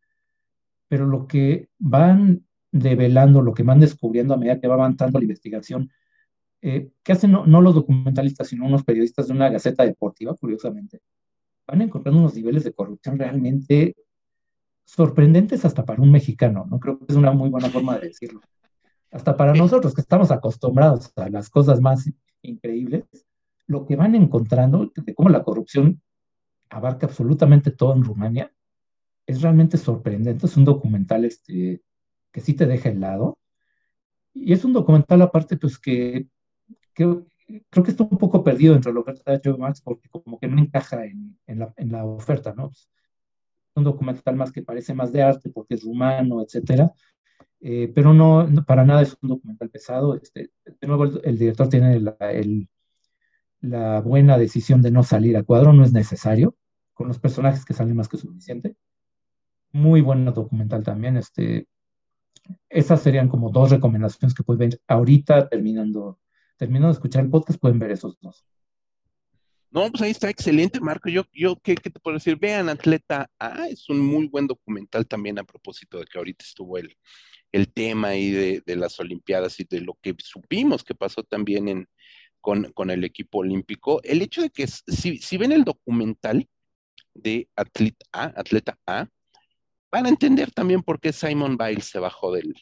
[0.88, 5.26] pero lo que van develando, lo que van descubriendo a medida que va avanzando la
[5.26, 5.92] investigación,
[6.62, 11.02] eh, que hacen no, no los documentalistas, sino unos periodistas de una gaceta deportiva, curiosamente,
[11.68, 13.96] van encontrando unos niveles de corrupción realmente
[14.86, 16.80] sorprendentes hasta para un mexicano, ¿no?
[16.80, 18.42] Creo que es una muy buena forma de decirlo.
[19.12, 22.10] Hasta para nosotros que estamos acostumbrados a las cosas más
[22.42, 23.06] increíbles,
[23.68, 26.02] lo que van encontrando de cómo la corrupción
[26.72, 28.52] abarca absolutamente todo en Rumania
[29.28, 30.46] es realmente sorprendente.
[30.46, 31.82] Es un documental este,
[32.32, 33.38] que sí te deja helado.
[34.34, 36.28] Y es un documental aparte, pues que,
[36.94, 37.04] que
[37.70, 40.48] creo que está un poco perdido entre la oferta de HBO Max porque como que
[40.48, 42.70] no encaja en, en la, en la oferta, ¿no?
[42.70, 42.90] Pues,
[43.76, 46.94] un documental más que parece más de arte porque es rumano, etcétera.
[47.62, 50.16] Eh, pero no, no, para nada es un documental pesado.
[50.16, 52.70] Este, de nuevo, el, el director tiene la, el,
[53.62, 56.56] la, buena decisión de no salir a cuadro, no es necesario,
[56.94, 58.76] con los personajes que salen más que suficiente.
[59.72, 61.18] Muy buen documental también.
[61.18, 61.68] Este,
[62.70, 66.20] esas serían como dos recomendaciones que pueden ver ahorita terminando,
[66.58, 68.46] terminando de escuchar el podcast, pueden ver esos dos.
[69.72, 71.10] No, pues ahí está excelente, Marco.
[71.10, 72.38] Yo, yo ¿qué, ¿qué, te puedo decir?
[72.38, 76.78] Vean Atleta A, es un muy buen documental también a propósito de que ahorita estuvo
[76.78, 76.98] el,
[77.54, 81.70] el tema ahí de, de, las Olimpiadas y de lo que supimos que pasó también
[81.70, 81.88] en,
[82.42, 84.02] con, con el equipo olímpico.
[84.04, 86.50] El hecho de que si, si ven el documental
[87.14, 89.08] de Atleta A, Atleta A,
[89.92, 92.54] van a entender también por qué Simon Biles se bajó del,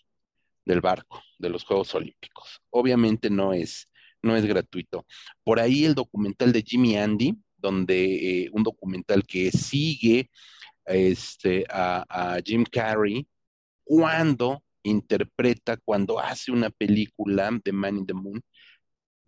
[0.65, 2.61] del barco de los Juegos Olímpicos.
[2.69, 3.89] Obviamente no es,
[4.21, 5.05] no es gratuito.
[5.43, 10.29] Por ahí el documental de Jimmy Andy, donde eh, un documental que sigue
[10.85, 13.27] este, a, a Jim Carrey
[13.83, 18.41] cuando interpreta, cuando hace una película de Man in the Moon,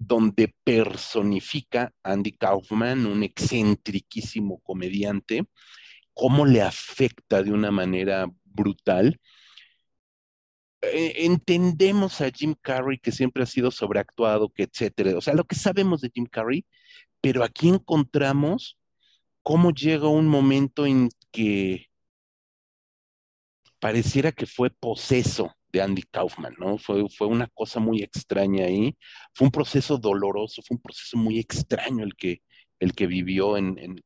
[0.04, 5.45] donde personifica Andy Kaufman, un excentriquísimo comediante,
[6.14, 9.20] cómo le afecta de una manera brutal.
[10.82, 15.16] Eh, entendemos a Jim Carrey que siempre ha sido sobreactuado, que etcétera.
[15.18, 16.66] O sea, lo que sabemos de Jim Carrey,
[17.22, 18.80] pero aquí encontramos
[19.43, 21.89] cómo llega un momento en que
[23.80, 26.78] pareciera que fue poseso de Andy Kaufman, ¿no?
[26.78, 28.95] Fue, fue una cosa muy extraña ahí,
[29.34, 32.41] fue un proceso doloroso, fue un proceso muy extraño el que,
[32.82, 33.55] el que vivió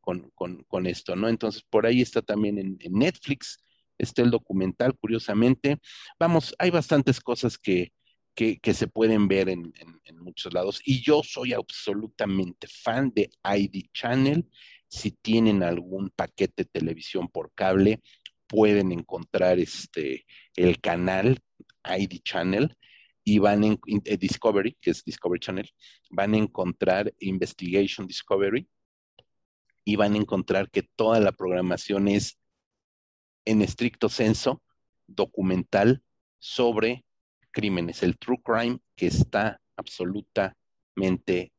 [0.02, 1.30] con, esto, ¿no?
[1.30, 3.58] Entonces, por ahí está también en, Netflix,
[3.98, 5.78] está el documental, curiosamente.
[6.20, 7.94] Vamos, hay bastantes cosas que,
[8.36, 9.74] que, se pueden ver en,
[10.20, 10.82] muchos lados.
[10.84, 14.46] Y yo soy absolutamente fan de ID Channel.
[14.90, 18.02] Si tienen algún paquete de televisión por cable,
[18.48, 21.40] pueden encontrar este, el canal
[21.88, 22.76] ID Channel
[23.24, 25.70] y van en eh, Discovery, que es Discovery Channel,
[26.12, 28.68] van a encontrar Investigation Discovery
[29.84, 32.38] y van a encontrar que toda la programación es
[33.46, 34.62] en estricto senso
[35.08, 36.04] documental
[36.40, 37.06] sobre
[37.52, 40.54] crímenes, el true crime que está absolutamente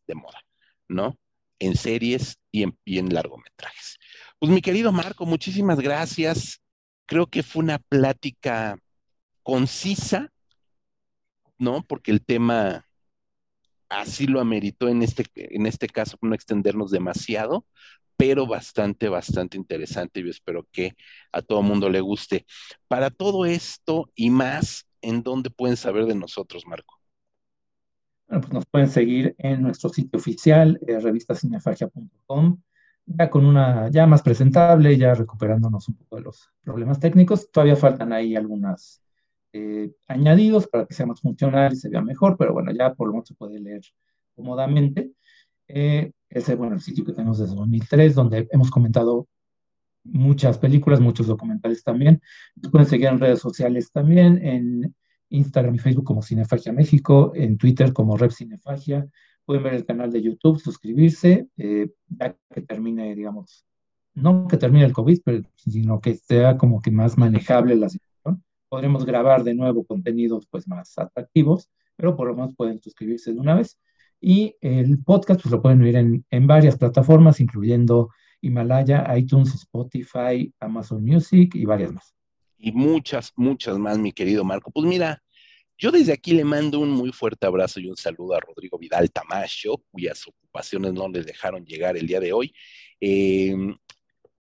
[0.06, 0.40] de moda,
[0.88, 1.18] ¿no?
[1.58, 3.98] En series y en, y en largometrajes.
[4.38, 6.60] Pues mi querido Marco, muchísimas gracias.
[7.06, 8.78] Creo que fue una plática
[9.46, 10.32] concisa,
[11.56, 11.84] ¿no?
[11.86, 12.84] Porque el tema
[13.88, 17.64] así lo ameritó en este, en este caso, no extendernos demasiado,
[18.16, 20.20] pero bastante, bastante interesante.
[20.20, 20.96] Yo espero que
[21.30, 22.44] a todo mundo le guste.
[22.88, 27.00] Para todo esto y más, ¿en dónde pueden saber de nosotros, Marco?
[28.26, 30.98] Bueno, pues nos pueden seguir en nuestro sitio oficial, eh,
[33.06, 37.48] ya con una, ya más presentable, ya recuperándonos un poco de los problemas técnicos.
[37.52, 39.05] Todavía faltan ahí algunas
[39.56, 43.06] eh, añadidos para que sea más funcional y se vea mejor, pero bueno, ya por
[43.06, 43.82] lo menos se puede leer
[44.34, 45.12] cómodamente.
[45.68, 49.28] Eh, ese es bueno, el sitio que tenemos desde 2003, donde hemos comentado
[50.04, 52.20] muchas películas, muchos documentales también.
[52.70, 54.94] Pueden seguir en redes sociales también, en
[55.30, 59.08] Instagram y Facebook como Cinefagia México, en Twitter como Rep Cinefagia,
[59.46, 63.64] pueden ver el canal de YouTube, suscribirse, eh, ya que termine, digamos,
[64.14, 68.15] no que termine el COVID, pero, sino que sea como que más manejable la situación.
[68.68, 73.40] Podremos grabar de nuevo contenidos pues más atractivos, pero por lo menos pueden suscribirse de
[73.40, 73.78] una vez.
[74.20, 78.10] Y el podcast pues lo pueden oír en, en varias plataformas, incluyendo
[78.40, 82.14] Himalaya, iTunes, Spotify, Amazon Music y varias más.
[82.58, 84.70] Y muchas, muchas más, mi querido Marco.
[84.70, 85.22] Pues mira,
[85.78, 89.10] yo desde aquí le mando un muy fuerte abrazo y un saludo a Rodrigo Vidal
[89.10, 92.54] Tamacho, cuyas ocupaciones no les dejaron llegar el día de hoy.
[92.98, 93.76] Em,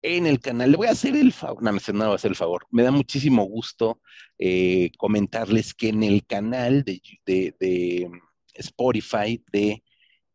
[0.02, 2.36] en el canal, le voy a hacer el favor, no, no, voy a hacer el
[2.36, 4.00] favor, me da muchísimo gusto
[4.38, 8.10] eh, comentarles que en el canal de, de,
[8.54, 9.82] Spotify de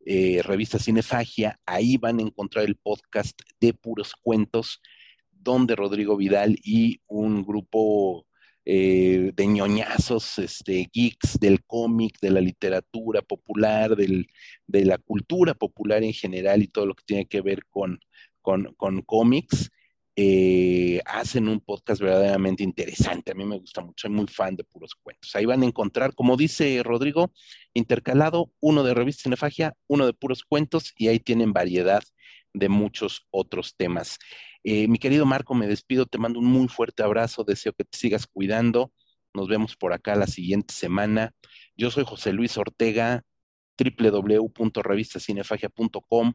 [0.05, 4.81] eh, Revista Cinefagia, ahí van a encontrar el podcast de puros cuentos,
[5.31, 8.25] donde Rodrigo Vidal y un grupo
[8.65, 14.27] eh, de ñoñazos, este, geeks del cómic, de la literatura popular, del,
[14.67, 17.65] de la cultura popular en general y todo lo que tiene que ver
[18.43, 19.71] con, con, cómics.
[20.15, 23.31] Eh, hacen un podcast verdaderamente interesante.
[23.31, 25.35] A mí me gusta mucho, soy muy fan de puros cuentos.
[25.35, 27.31] Ahí van a encontrar, como dice Rodrigo,
[27.73, 32.03] intercalado, uno de revista Cinefagia, uno de puros cuentos, y ahí tienen variedad
[32.53, 34.19] de muchos otros temas.
[34.63, 37.97] Eh, mi querido Marco, me despido, te mando un muy fuerte abrazo, deseo que te
[37.97, 38.93] sigas cuidando.
[39.33, 41.33] Nos vemos por acá la siguiente semana.
[41.75, 43.23] Yo soy José Luis Ortega,
[43.77, 46.33] www.revistacinefagia.com.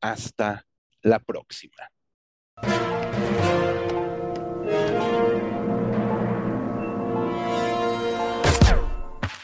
[0.00, 0.65] Hasta
[1.06, 1.90] la próxima.